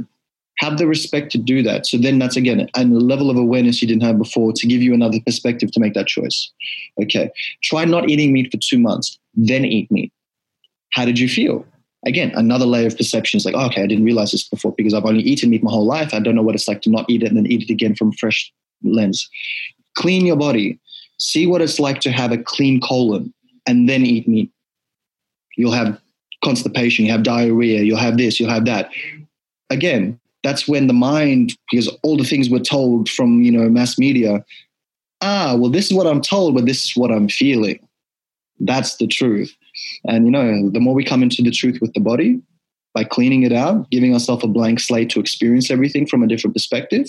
[0.59, 1.85] have the respect to do that.
[1.85, 4.93] So then that's again a level of awareness you didn't have before to give you
[4.93, 6.51] another perspective to make that choice.
[7.01, 7.29] Okay.
[7.61, 10.11] Try not eating meat for two months, then eat meat.
[10.93, 11.65] How did you feel?
[12.05, 14.93] Again, another layer of perception is like, oh, okay, I didn't realize this before because
[14.93, 16.13] I've only eaten meat my whole life.
[16.13, 17.95] I don't know what it's like to not eat it and then eat it again
[17.95, 18.51] from fresh
[18.83, 19.27] lens.
[19.95, 20.79] Clean your body.
[21.17, 23.33] See what it's like to have a clean colon
[23.65, 24.51] and then eat meat.
[25.57, 25.99] You'll have
[26.43, 28.91] constipation, you have diarrhea, you'll have this, you'll have that.
[29.69, 33.97] Again, that's when the mind, because all the things we're told from, you know, mass
[33.97, 34.45] media,
[35.21, 37.79] ah, well, this is what I'm told, but this is what I'm feeling.
[38.59, 39.55] That's the truth.
[40.05, 42.41] And, you know, the more we come into the truth with the body,
[42.93, 46.55] by cleaning it out, giving ourselves a blank slate to experience everything from a different
[46.55, 47.07] perspective,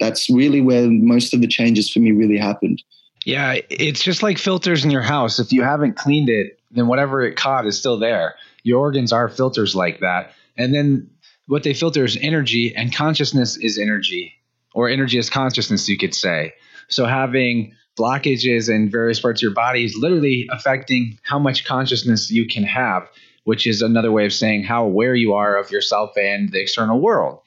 [0.00, 2.82] that's really where most of the changes for me really happened.
[3.24, 5.38] Yeah, it's just like filters in your house.
[5.38, 8.34] If you haven't cleaned it, then whatever it caught is still there.
[8.64, 10.32] Your organs are filters like that.
[10.56, 11.10] And then
[11.46, 14.32] what they filter is energy, and consciousness is energy,
[14.74, 16.54] or energy is consciousness, you could say.
[16.88, 22.30] So having blockages in various parts of your body is literally affecting how much consciousness
[22.30, 23.08] you can have,
[23.44, 27.00] which is another way of saying how aware you are of yourself and the external
[27.00, 27.40] world.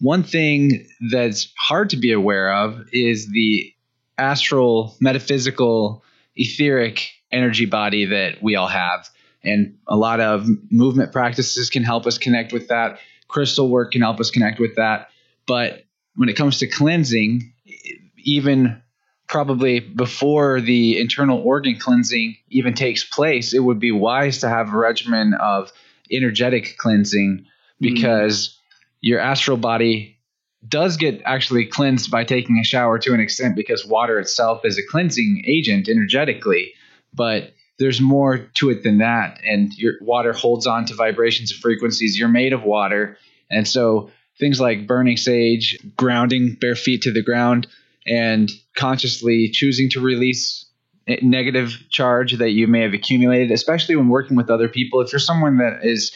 [0.00, 3.74] One thing that's hard to be aware of is the
[4.16, 6.04] astral, metaphysical,
[6.36, 9.08] etheric energy body that we all have.
[9.42, 12.98] And a lot of movement practices can help us connect with that.
[13.28, 15.08] Crystal work can help us connect with that.
[15.46, 15.84] But
[16.14, 17.52] when it comes to cleansing,
[18.18, 18.82] even
[19.28, 24.72] probably before the internal organ cleansing even takes place, it would be wise to have
[24.72, 25.70] a regimen of
[26.10, 27.46] energetic cleansing mm-hmm.
[27.80, 28.56] because mm.
[29.02, 30.18] your astral body
[30.66, 34.78] does get actually cleansed by taking a shower to an extent because water itself is
[34.78, 36.72] a cleansing agent energetically,
[37.14, 39.38] but there's more to it than that.
[39.44, 42.18] And your water holds on to vibrations and frequencies.
[42.18, 43.18] You're made of water.
[43.50, 44.10] And so
[44.40, 47.68] things like burning sage, grounding bare feet to the ground,
[48.08, 50.66] and consciously choosing to release
[51.22, 55.00] negative charge that you may have accumulated, especially when working with other people.
[55.00, 56.12] If you're someone that is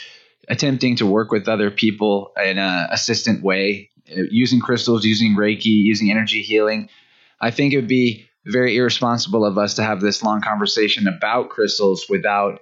[0.49, 6.11] attempting to work with other people in an assistant way, using crystals, using Reiki, using
[6.11, 6.89] energy healing,
[7.41, 11.51] I think it would be very irresponsible of us to have this long conversation about
[11.51, 12.61] crystals without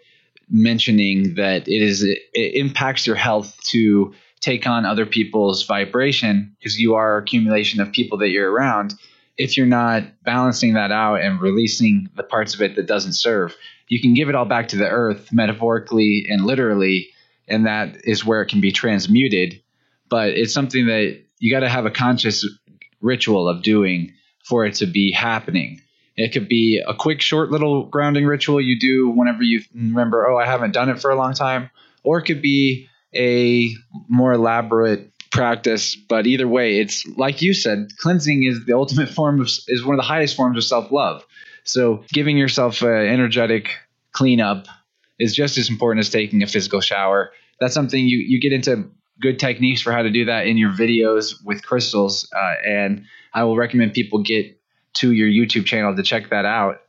[0.50, 6.78] mentioning that it is it impacts your health to take on other people's vibration because
[6.78, 8.94] you are accumulation of people that you're around
[9.40, 13.56] if you're not balancing that out and releasing the parts of it that doesn't serve
[13.88, 17.08] you can give it all back to the earth metaphorically and literally
[17.48, 19.62] and that is where it can be transmuted
[20.08, 22.46] but it's something that you got to have a conscious
[23.00, 24.12] ritual of doing
[24.44, 25.80] for it to be happening.
[26.16, 30.38] It could be a quick, short little grounding ritual you do whenever you remember, oh,
[30.38, 31.70] I haven't done it for a long time.
[32.02, 33.72] Or it could be a
[34.08, 35.94] more elaborate practice.
[35.96, 39.94] But either way, it's like you said, cleansing is the ultimate form of, is one
[39.94, 41.24] of the highest forms of self love.
[41.64, 43.70] So giving yourself an energetic
[44.12, 44.66] cleanup
[45.18, 47.32] is just as important as taking a physical shower.
[47.60, 50.70] That's something you, you get into good techniques for how to do that in your
[50.70, 52.28] videos with crystals.
[52.34, 53.04] Uh, and
[53.34, 54.58] I will recommend people get
[54.94, 56.80] to your YouTube channel to check that out.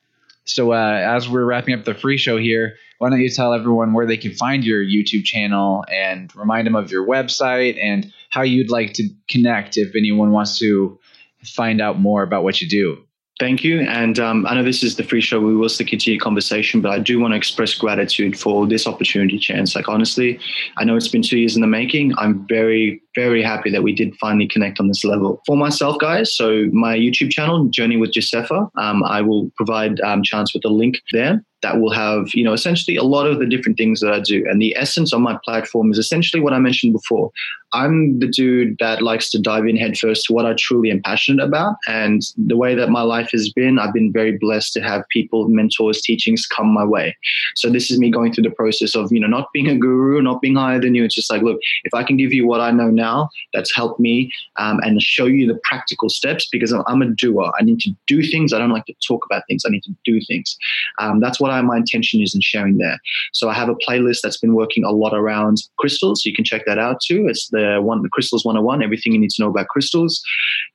[0.46, 3.94] So, uh, as we're wrapping up the free show here, why don't you tell everyone
[3.94, 8.42] where they can find your YouTube channel and remind them of your website and how
[8.42, 11.00] you'd like to connect if anyone wants to
[11.44, 13.04] find out more about what you do?
[13.40, 13.80] Thank you.
[13.80, 15.40] And um, I know this is the free show.
[15.40, 19.40] We will still continue conversation, but I do want to express gratitude for this opportunity,
[19.40, 19.76] Chance.
[19.76, 20.40] Like, honestly,
[20.78, 22.14] I know it's been two years in the making.
[22.20, 25.42] I'm very, very happy that we did finally connect on this level.
[25.48, 30.22] For myself, guys, so my YouTube channel, Journey with Josefa, um, I will provide um,
[30.22, 33.46] Chance with a link there that will have, you know, essentially a lot of the
[33.46, 34.46] different things that I do.
[34.50, 37.32] And the essence on my platform is essentially what I mentioned before.
[37.74, 41.44] I'm the dude that likes to dive in headfirst to what I truly am passionate
[41.44, 41.78] about.
[41.88, 45.48] And the way that my life has been, I've been very blessed to have people,
[45.48, 47.16] mentors, teachings come my way.
[47.56, 50.22] So this is me going through the process of, you know, not being a guru,
[50.22, 51.06] not being higher than you.
[51.06, 54.00] It's just like, look, if I can give you what I know now, that's helped
[54.00, 57.52] me um, and show you the practical steps because I'm a doer.
[57.58, 58.52] I need to do things.
[58.52, 59.64] I don't like to talk about things.
[59.66, 60.58] I need to do things.
[61.00, 63.00] Um, that's what I, my intention is in sharing there.
[63.34, 66.26] So I have a playlist that's been working a lot around crystals.
[66.26, 67.28] You can check that out too.
[67.28, 70.22] It's the one the crystals 101 everything you need to know about crystals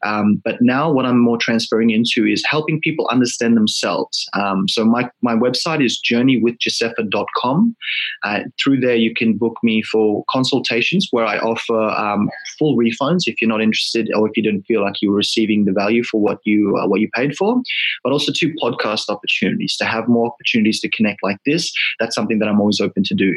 [0.05, 4.85] um, but now what i'm more transferring into is helping people understand themselves um, so
[4.85, 7.77] my, my website is journeywithjosefa.com
[8.22, 13.22] uh, through there you can book me for consultations where i offer um, full refunds
[13.27, 16.05] if you're not interested or if you didn't feel like you were receiving the value
[16.05, 17.61] for what you uh, what you paid for
[18.03, 22.39] but also two podcast opportunities to have more opportunities to connect like this that's something
[22.39, 23.37] that i'm always open to do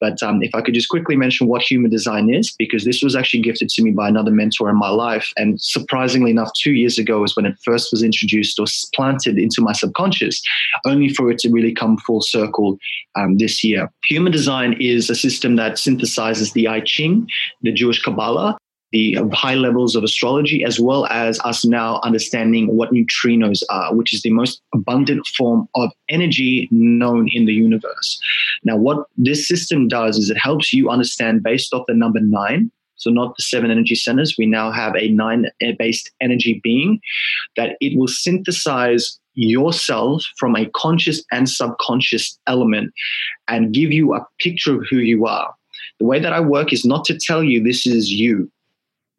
[0.00, 3.14] but um, if i could just quickly mention what human design is because this was
[3.14, 5.32] actually gifted to me by another mentor in my life.
[5.36, 9.60] And surprisingly enough, two years ago was when it first was introduced or planted into
[9.60, 10.42] my subconscious,
[10.86, 12.78] only for it to really come full circle
[13.16, 13.90] um, this year.
[14.04, 17.28] Human design is a system that synthesizes the I Ching,
[17.62, 18.56] the Jewish Kabbalah,
[18.92, 24.12] the high levels of astrology, as well as us now understanding what neutrinos are, which
[24.12, 28.20] is the most abundant form of energy known in the universe.
[28.64, 32.70] Now, what this system does is it helps you understand based off the number nine,
[32.96, 34.36] so not the seven energy centers.
[34.36, 35.46] We now have a nine
[35.78, 37.00] based energy being
[37.56, 42.92] that it will synthesize yourself from a conscious and subconscious element
[43.48, 45.54] and give you a picture of who you are.
[45.98, 48.50] The way that I work is not to tell you this is you.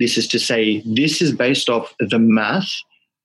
[0.01, 2.71] This is to say, this is based off the math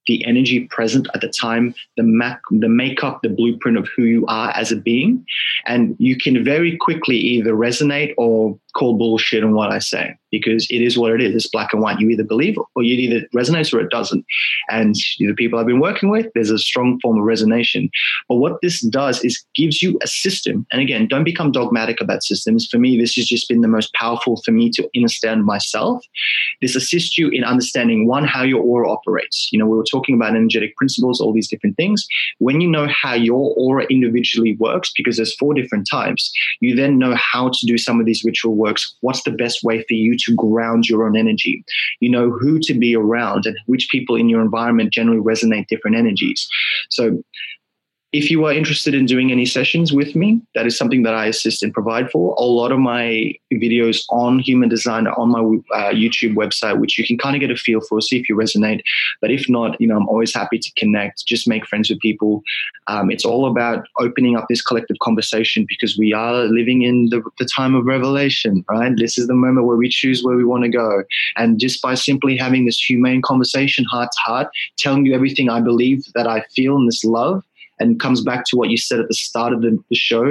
[0.07, 4.25] the energy present at the time, the mac, the makeup, the blueprint of who you
[4.27, 5.25] are as a being,
[5.67, 10.67] and you can very quickly either resonate or call bullshit on what I say because
[10.71, 11.35] it is what it is.
[11.35, 11.99] It's black and white.
[11.99, 14.25] You either believe or you either resonates or it doesn't.
[14.69, 17.89] And the people I've been working with, there's a strong form of resonation.
[18.29, 20.67] But what this does is gives you a system.
[20.73, 22.69] And again, don't become dogmatic about systems.
[22.71, 26.05] For me, this has just been the most powerful for me to understand myself.
[26.61, 29.49] This assists you in understanding one, how your aura operates.
[29.53, 32.07] You know, we were talking about energetic principles, all these different things.
[32.39, 36.99] When you know how your aura individually works, because there's four different types, you then
[36.99, 38.55] know how to do some of these ritual
[39.01, 41.65] What's the best way for you to ground your own energy?
[42.01, 45.97] You know who to be around and which people in your environment generally resonate different
[45.97, 46.49] energies.
[46.91, 47.23] So
[48.13, 51.27] if you are interested in doing any sessions with me, that is something that I
[51.27, 52.35] assist and provide for.
[52.39, 55.41] A lot of my videos on human design are on my
[55.77, 58.37] uh, YouTube website, which you can kind of get a feel for, see if you
[58.37, 58.81] resonate.
[59.21, 62.43] But if not, you know, I'm always happy to connect, just make friends with people.
[62.87, 67.23] Um, it's all about opening up this collective conversation because we are living in the,
[67.39, 68.93] the time of revelation, right?
[68.97, 71.03] This is the moment where we choose where we want to go.
[71.37, 74.49] And just by simply having this humane conversation, heart to heart,
[74.79, 77.43] telling you everything I believe that I feel in this love,
[77.79, 80.25] and comes back to what you said at the start of the, the show,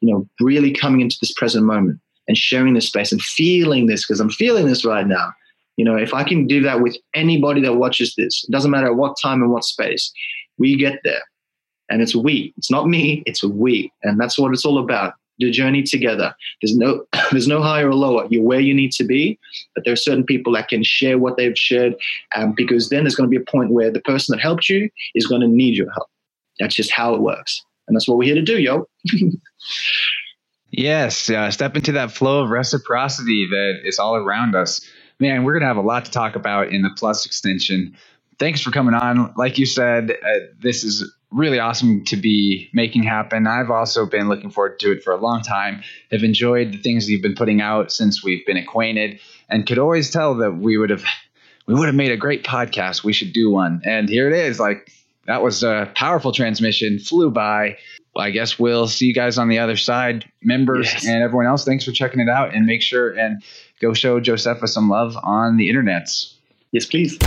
[0.00, 4.06] you know, really coming into this present moment and sharing this space and feeling this
[4.06, 5.32] because I'm feeling this right now.
[5.76, 8.92] You know, if I can do that with anybody that watches this, it doesn't matter
[8.92, 10.12] what time and what space,
[10.58, 11.22] we get there.
[11.90, 12.54] And it's we.
[12.56, 13.92] It's not me, it's we.
[14.02, 15.14] And that's what it's all about.
[15.38, 16.32] The journey together.
[16.62, 18.26] There's no there's no higher or lower.
[18.30, 19.36] You're where you need to be,
[19.74, 21.96] but there are certain people that can share what they've shared,
[22.36, 24.88] um, because then there's going to be a point where the person that helped you
[25.16, 26.08] is going to need your help.
[26.58, 27.62] That's just how it works.
[27.86, 28.86] And that's what we're here to do, yo.
[30.70, 34.80] yes, uh, step into that flow of reciprocity that is all around us.
[35.20, 37.96] Man, we're going to have a lot to talk about in the Plus extension.
[38.38, 39.32] Thanks for coming on.
[39.36, 43.46] Like you said, uh, this is really awesome to be making happen.
[43.46, 45.82] I've also been looking forward to it for a long time.
[46.10, 50.10] Have enjoyed the things you've been putting out since we've been acquainted, and could always
[50.10, 51.04] tell that we would have
[51.66, 53.04] we would have made a great podcast.
[53.04, 54.60] We should do one, and here it is.
[54.60, 54.90] Like
[55.26, 57.78] that was a powerful transmission, flew by.
[58.16, 61.06] I guess we'll see you guys on the other side, members yes.
[61.06, 61.64] and everyone else.
[61.64, 63.42] Thanks for checking it out and make sure and
[63.80, 66.34] go show Josefa some love on the internets.
[66.70, 67.18] Yes, please.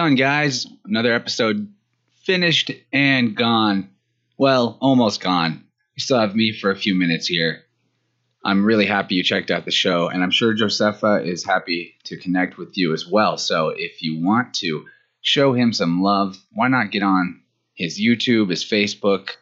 [0.00, 0.66] Done, guys.
[0.86, 1.74] Another episode
[2.24, 3.90] finished and gone.
[4.38, 5.66] Well, almost gone.
[5.94, 7.64] You still have me for a few minutes here.
[8.42, 12.16] I'm really happy you checked out the show, and I'm sure Josefa is happy to
[12.16, 13.36] connect with you as well.
[13.36, 14.86] So if you want to
[15.20, 17.42] show him some love, why not get on
[17.74, 19.32] his YouTube, his Facebook,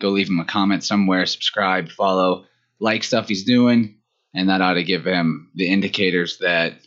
[0.00, 2.46] go leave him a comment somewhere, subscribe, follow,
[2.80, 3.98] like stuff he's doing,
[4.34, 6.80] and that ought to give him the indicators that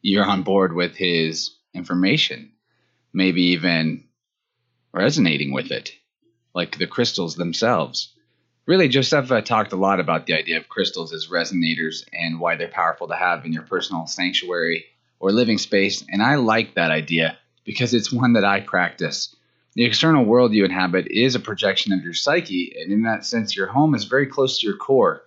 [0.00, 2.52] you're on board with his information
[3.12, 4.04] maybe even
[4.92, 5.92] resonating with it,
[6.54, 8.14] like the crystals themselves.
[8.66, 12.68] Really, Josefa talked a lot about the idea of crystals as resonators and why they're
[12.68, 14.84] powerful to have in your personal sanctuary
[15.20, 16.04] or living space.
[16.08, 19.34] And I like that idea because it's one that I practice.
[19.74, 23.56] The external world you inhabit is a projection of your psyche, and in that sense,
[23.56, 25.22] your home is very close to your core.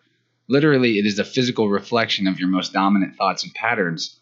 [0.47, 4.19] Literally, it is a physical reflection of your most dominant thoughts and patterns.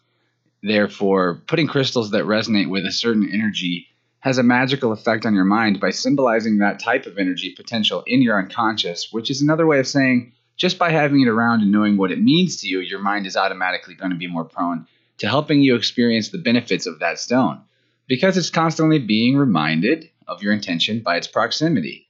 [0.62, 3.86] Therefore, putting crystals that resonate with a certain energy
[4.20, 8.20] has a magical effect on your mind by symbolizing that type of energy potential in
[8.20, 11.96] your unconscious, which is another way of saying just by having it around and knowing
[11.96, 14.86] what it means to you, your mind is automatically going to be more prone
[15.16, 17.62] to helping you experience the benefits of that stone
[18.06, 22.08] because it's constantly being reminded of your intention by its proximity.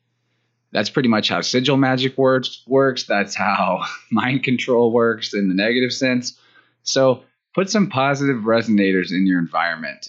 [0.72, 2.62] That's pretty much how sigil magic works.
[2.66, 3.04] works.
[3.04, 6.38] That's how mind control works in the negative sense.
[6.82, 7.22] So,
[7.54, 10.08] put some positive resonators in your environment.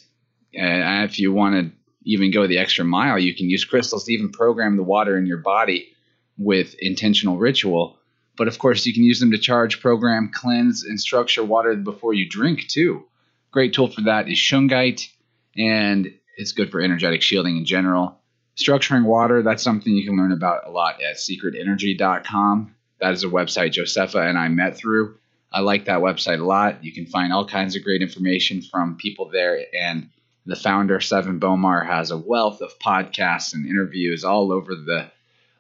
[0.54, 1.72] And if you want to
[2.04, 5.26] even go the extra mile, you can use crystals to even program the water in
[5.26, 5.90] your body
[6.38, 7.98] with intentional ritual.
[8.38, 12.14] But of course, you can use them to charge, program, cleanse, and structure water before
[12.14, 13.06] you drink too.
[13.52, 15.10] Great tool for that is shungite,
[15.58, 18.18] and it's good for energetic shielding in general.
[18.58, 22.76] Structuring water, that's something you can learn about a lot at secretenergy.com.
[23.00, 25.18] That is a website Josefa and I met through.
[25.52, 26.84] I like that website a lot.
[26.84, 29.66] You can find all kinds of great information from people there.
[29.78, 30.10] And
[30.46, 35.12] The founder, Sevan Bomar, has a wealth of podcasts and interviews all over the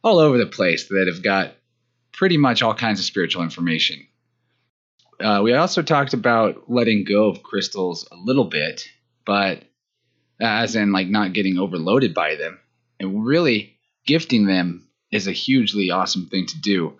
[0.03, 1.53] all over the place that have got
[2.11, 4.07] pretty much all kinds of spiritual information.
[5.19, 8.87] Uh, we also talked about letting go of crystals a little bit,
[9.25, 9.63] but
[10.39, 12.59] as in like not getting overloaded by them.
[12.99, 13.77] And really,
[14.07, 16.97] gifting them is a hugely awesome thing to do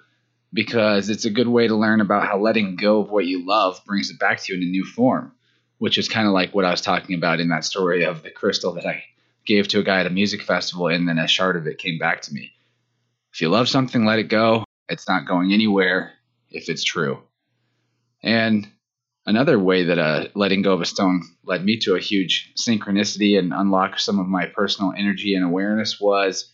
[0.53, 3.81] because it's a good way to learn about how letting go of what you love
[3.85, 5.31] brings it back to you in a new form,
[5.77, 8.31] which is kind of like what I was talking about in that story of the
[8.31, 9.03] crystal that I
[9.45, 11.97] gave to a guy at a music festival, and then a shard of it came
[11.97, 12.51] back to me.
[13.33, 14.65] If you love something, let it go.
[14.89, 16.11] It's not going anywhere
[16.49, 17.19] if it's true.
[18.21, 18.67] And
[19.25, 23.39] another way that uh, letting go of a stone led me to a huge synchronicity
[23.39, 26.50] and unlock some of my personal energy and awareness was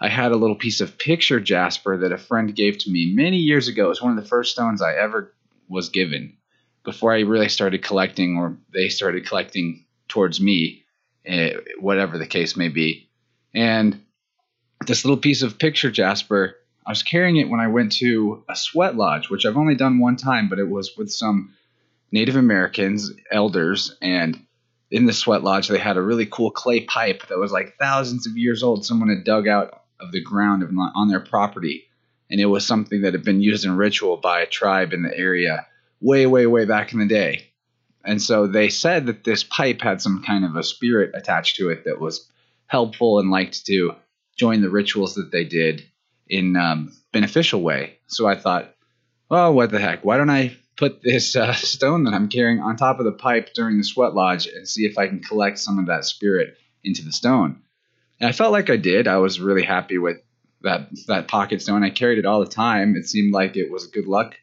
[0.00, 3.38] I had a little piece of picture jasper that a friend gave to me many
[3.38, 3.86] years ago.
[3.86, 5.34] It was one of the first stones I ever
[5.68, 6.36] was given
[6.84, 10.84] before I really started collecting, or they started collecting towards me,
[11.26, 13.10] eh, whatever the case may be.
[13.52, 14.00] And
[14.86, 18.54] this little piece of picture jasper, I was carrying it when I went to a
[18.56, 21.54] sweat lodge, which I've only done one time, but it was with some
[22.12, 24.38] Native Americans, elders, and
[24.90, 28.26] in the sweat lodge they had a really cool clay pipe that was like thousands
[28.26, 28.86] of years old.
[28.86, 31.84] Someone had dug out of the ground on their property,
[32.30, 35.16] and it was something that had been used in ritual by a tribe in the
[35.16, 35.66] area
[36.00, 37.48] way, way, way back in the day.
[38.04, 41.70] And so they said that this pipe had some kind of a spirit attached to
[41.70, 42.30] it that was
[42.66, 43.94] helpful and liked to
[44.36, 45.84] join the rituals that they did
[46.28, 47.98] in um, beneficial way.
[48.06, 48.74] So I thought,
[49.28, 50.04] well, what the heck?
[50.04, 53.52] Why don't I put this uh, stone that I'm carrying on top of the pipe
[53.54, 57.04] during the sweat lodge and see if I can collect some of that spirit into
[57.04, 57.62] the stone.
[58.20, 59.06] And I felt like I did.
[59.06, 60.18] I was really happy with
[60.62, 61.84] that that pocket stone.
[61.84, 62.96] I carried it all the time.
[62.96, 64.36] It seemed like it was a good luck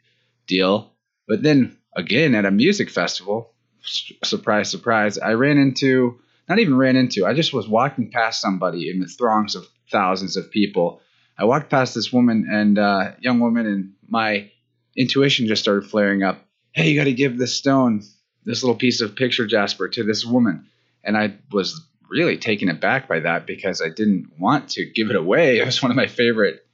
[0.48, 0.94] deal.
[1.28, 3.54] But then again at a music festival,
[4.24, 7.26] surprise, surprise, I ran into not even ran into.
[7.26, 11.02] I just was walking past somebody in the throngs of thousands of people.
[11.38, 14.52] I walked past this woman and uh, young woman, and my
[14.96, 16.46] intuition just started flaring up.
[16.72, 18.04] Hey, you got to give this stone,
[18.46, 20.68] this little piece of picture jasper, to this woman.
[21.04, 25.16] And I was really taken aback by that because I didn't want to give it
[25.16, 25.60] away.
[25.60, 26.66] It was one of my favorite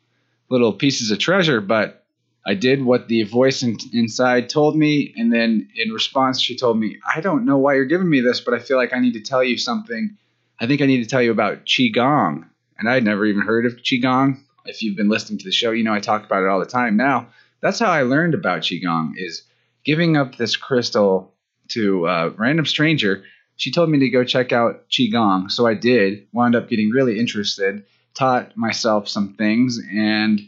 [0.50, 2.06] little pieces of treasure, but
[2.46, 5.14] I did what the voice in, inside told me.
[5.16, 8.42] And then in response, she told me, I don't know why you're giving me this,
[8.42, 10.18] but I feel like I need to tell you something.
[10.60, 12.46] I think I need to tell you about Qigong.
[12.78, 14.40] And I'd never even heard of Qigong.
[14.66, 16.66] If you've been listening to the show, you know I talk about it all the
[16.66, 17.28] time now.
[17.62, 19.44] That's how I learned about Qigong is
[19.86, 21.34] giving up this crystal
[21.70, 23.24] to a random stranger
[23.62, 25.52] she told me to go check out Qigong.
[25.52, 27.84] So I did, wound up getting really interested,
[28.16, 30.42] taught myself some things, and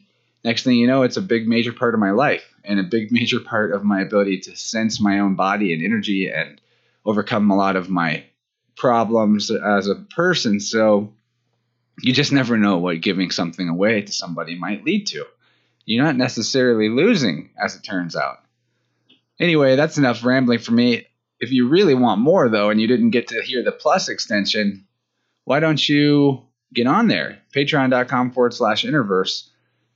[0.43, 3.11] next thing you know, it's a big major part of my life and a big
[3.11, 6.59] major part of my ability to sense my own body and energy and
[7.05, 8.23] overcome a lot of my
[8.75, 10.59] problems as a person.
[10.59, 11.13] So
[12.01, 15.27] you just never know what giving something away to somebody might lead to.
[15.85, 18.39] You're not necessarily losing, as it turns out.
[19.39, 21.05] Anyway, that's enough rambling for me.
[21.43, 24.87] If you really want more, though, and you didn't get to hear the plus extension,
[25.43, 26.41] why don't you
[26.73, 27.39] get on there?
[27.53, 29.49] Patreon.com forward slash interverse.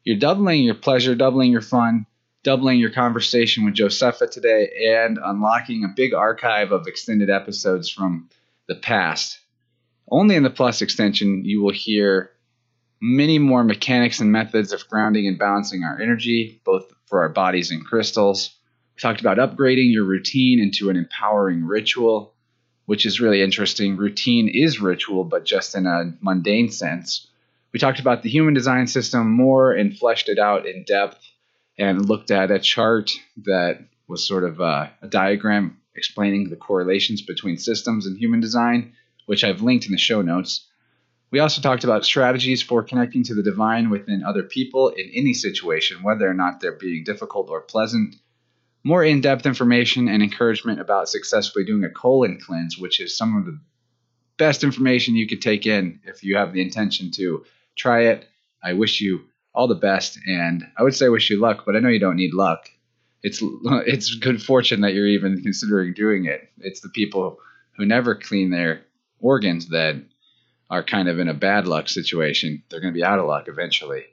[0.03, 2.05] You're doubling your pleasure, doubling your fun,
[2.43, 8.27] doubling your conversation with Josefa today, and unlocking a big archive of extended episodes from
[8.67, 9.39] the past.
[10.11, 12.31] Only in the plus extension, you will hear
[13.01, 17.71] many more mechanics and methods of grounding and balancing our energy, both for our bodies
[17.71, 18.56] and crystals.
[18.97, 22.33] We talked about upgrading your routine into an empowering ritual,
[22.87, 23.95] which is really interesting.
[23.95, 27.27] Routine is ritual, but just in a mundane sense.
[27.71, 31.23] We talked about the human design system more and fleshed it out in depth
[31.77, 33.11] and looked at a chart
[33.45, 38.93] that was sort of a, a diagram explaining the correlations between systems and human design,
[39.27, 40.65] which I've linked in the show notes.
[41.29, 45.35] We also talked about strategies for connecting to the divine within other people in any
[45.35, 48.15] situation, whether or not they're being difficult or pleasant
[48.87, 53.35] more in depth information and encouragement about successfully doing a colon cleanse, which is some
[53.35, 53.59] of the
[54.37, 57.43] best information you could take in if you have the intention to
[57.75, 58.25] try it.
[58.63, 61.79] I wish you all the best, and I would say wish you luck, but I
[61.79, 62.69] know you don't need luck.
[63.23, 66.49] It's it's good fortune that you're even considering doing it.
[66.59, 67.39] It's the people
[67.75, 68.85] who never clean their
[69.19, 70.01] organs that
[70.69, 72.63] are kind of in a bad luck situation.
[72.69, 74.05] They're going to be out of luck eventually.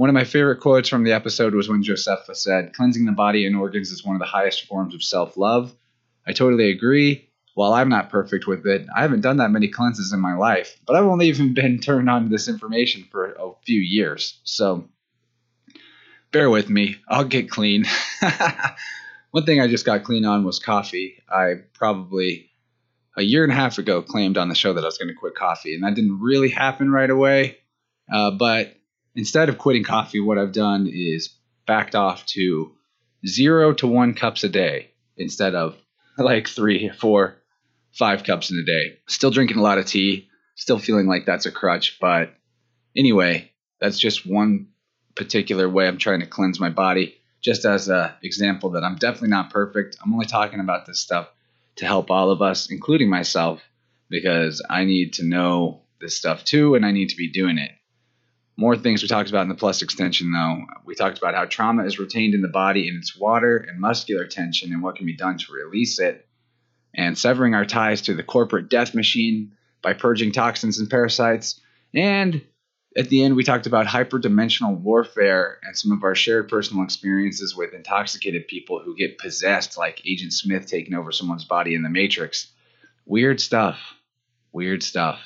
[0.00, 3.44] One of my favorite quotes from the episode was when Josefa said, Cleansing the body
[3.44, 5.76] and organs is one of the highest forms of self love.
[6.26, 7.28] I totally agree.
[7.52, 10.74] While I'm not perfect with it, I haven't done that many cleanses in my life,
[10.86, 14.40] but I've only even been turned on to this information for a few years.
[14.44, 14.88] So
[16.32, 16.96] bear with me.
[17.06, 17.84] I'll get clean.
[19.32, 21.22] One thing I just got clean on was coffee.
[21.28, 22.48] I probably
[23.18, 25.14] a year and a half ago claimed on the show that I was going to
[25.14, 27.58] quit coffee, and that didn't really happen right away.
[28.10, 28.79] Uh, but
[29.14, 31.30] instead of quitting coffee, what I've done is
[31.66, 32.72] backed off to
[33.26, 35.76] zero to one cups a day instead of
[36.18, 37.36] like three, four,
[37.92, 38.98] five cups in a day.
[39.08, 41.98] Still drinking a lot of tea, still feeling like that's a crutch.
[42.00, 42.34] But
[42.96, 43.50] anyway,
[43.80, 44.68] that's just one
[45.14, 47.16] particular way I'm trying to cleanse my body.
[47.40, 49.96] Just as an example that I'm definitely not perfect.
[50.02, 51.28] I'm only talking about this stuff
[51.76, 53.62] to help all of us, including myself,
[54.10, 57.70] because I need to know this stuff too and I need to be doing it.
[58.56, 60.64] More things we talked about in the plus extension, though.
[60.84, 64.26] We talked about how trauma is retained in the body in its water and muscular
[64.26, 66.28] tension and what can be done to release it,
[66.94, 69.52] and severing our ties to the corporate death machine
[69.82, 71.60] by purging toxins and parasites.
[71.94, 72.42] And
[72.96, 77.56] at the end, we talked about hyperdimensional warfare and some of our shared personal experiences
[77.56, 81.88] with intoxicated people who get possessed, like Agent Smith taking over someone's body in the
[81.88, 82.48] Matrix.
[83.06, 83.78] Weird stuff.
[84.52, 85.20] Weird stuff.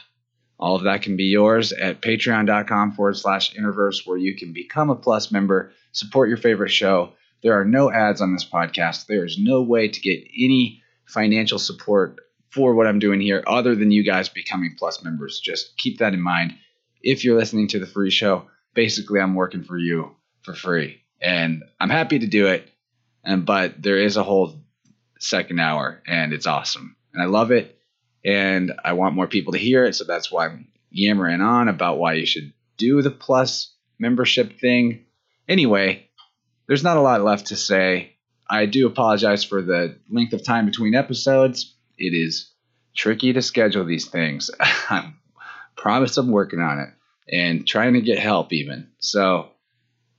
[0.59, 4.91] All of that can be yours at patreon.com forward slash interverse, where you can become
[4.91, 7.13] a plus member, support your favorite show.
[7.43, 9.07] There are no ads on this podcast.
[9.07, 12.21] There is no way to get any financial support
[12.51, 15.41] for what I'm doing here other than you guys becoming plus members.
[15.41, 16.55] Just keep that in mind.
[17.03, 21.03] If you're listening to the free show, basically I'm working for you for free.
[21.21, 22.71] And I'm happy to do it.
[23.25, 24.55] And but there is a whole
[25.19, 26.97] second hour and it's awesome.
[27.13, 27.79] And I love it
[28.25, 29.95] and I want more people to hear it.
[29.95, 35.05] So that's why I'm yammering on about why you should do the plus membership thing.
[35.49, 36.09] Anyway,
[36.67, 38.17] there's not a lot left to say.
[38.49, 41.75] I do apologize for the length of time between episodes.
[41.99, 42.51] It is
[42.95, 44.51] tricky to schedule these things.
[44.61, 45.13] I
[45.77, 46.91] promise I'm working on it
[47.29, 48.89] and trying to get help even.
[48.99, 49.49] So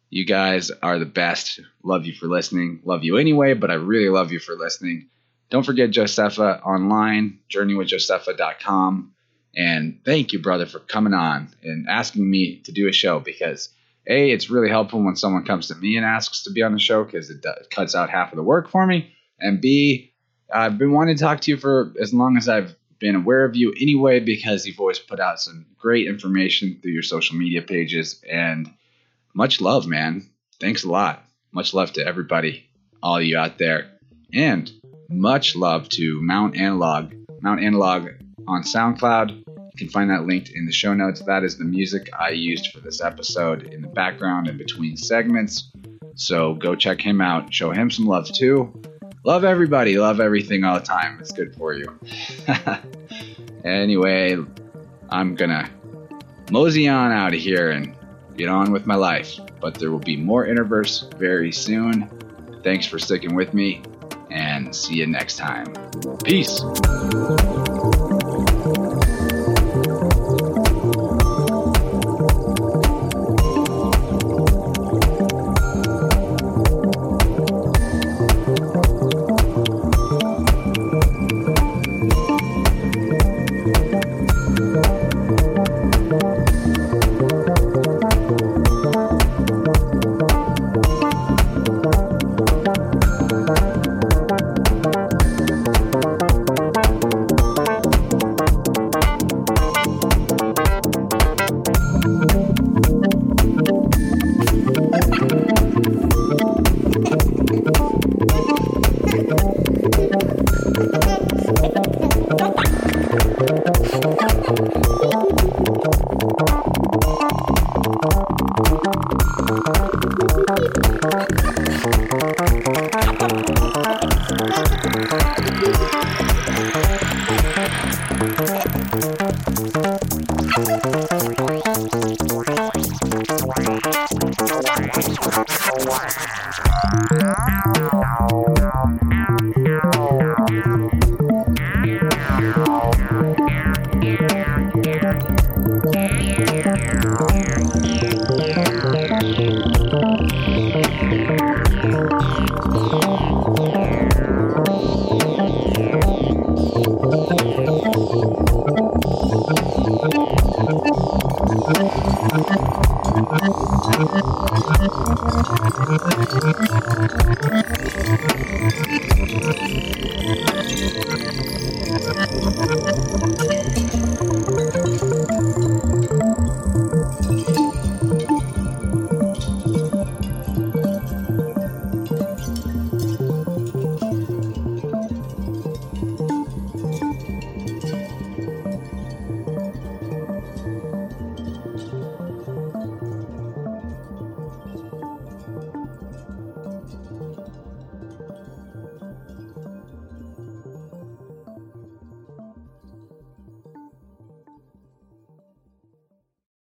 [0.10, 1.60] you guys are the best.
[1.84, 2.82] Love you for listening.
[2.84, 5.10] Love you anyway, but I really love you for listening.
[5.50, 9.14] Don't forget Josefa online, journeywithjosefa.com.
[9.56, 13.70] And thank you, brother, for coming on and asking me to do a show because
[14.08, 16.80] A, it's really helpful when someone comes to me and asks to be on the
[16.80, 19.14] show because it, it cuts out half of the work for me.
[19.40, 20.14] And B,
[20.54, 23.56] I've been wanting to talk to you for as long as I've been aware of
[23.56, 28.22] you anyway because you've always put out some great information through your social media pages.
[28.30, 28.74] And
[29.34, 30.30] much love, man.
[30.60, 31.24] Thanks a lot.
[31.52, 32.70] Much love to everybody,
[33.02, 33.92] all you out there.
[34.34, 34.70] And
[35.10, 37.14] much love to Mount Analog.
[37.41, 38.10] Mount Analog
[38.48, 39.44] on SoundCloud.
[39.48, 41.22] You can find that linked in the show notes.
[41.22, 45.72] That is the music I used for this episode in the background and between segments.
[46.15, 47.53] So go check him out.
[47.53, 48.82] Show him some love too.
[49.23, 49.98] Love everybody.
[49.98, 51.18] Love everything all the time.
[51.19, 51.99] It's good for you.
[53.65, 54.38] anyway,
[55.10, 55.69] I'm gonna
[56.52, 57.95] mosey on out of here and
[58.38, 59.40] get on with my life.
[59.60, 62.10] But there will be more Interverse very soon.
[62.64, 63.82] Thanks for sticking with me
[64.36, 65.74] and see you next time.
[66.24, 66.62] Peace.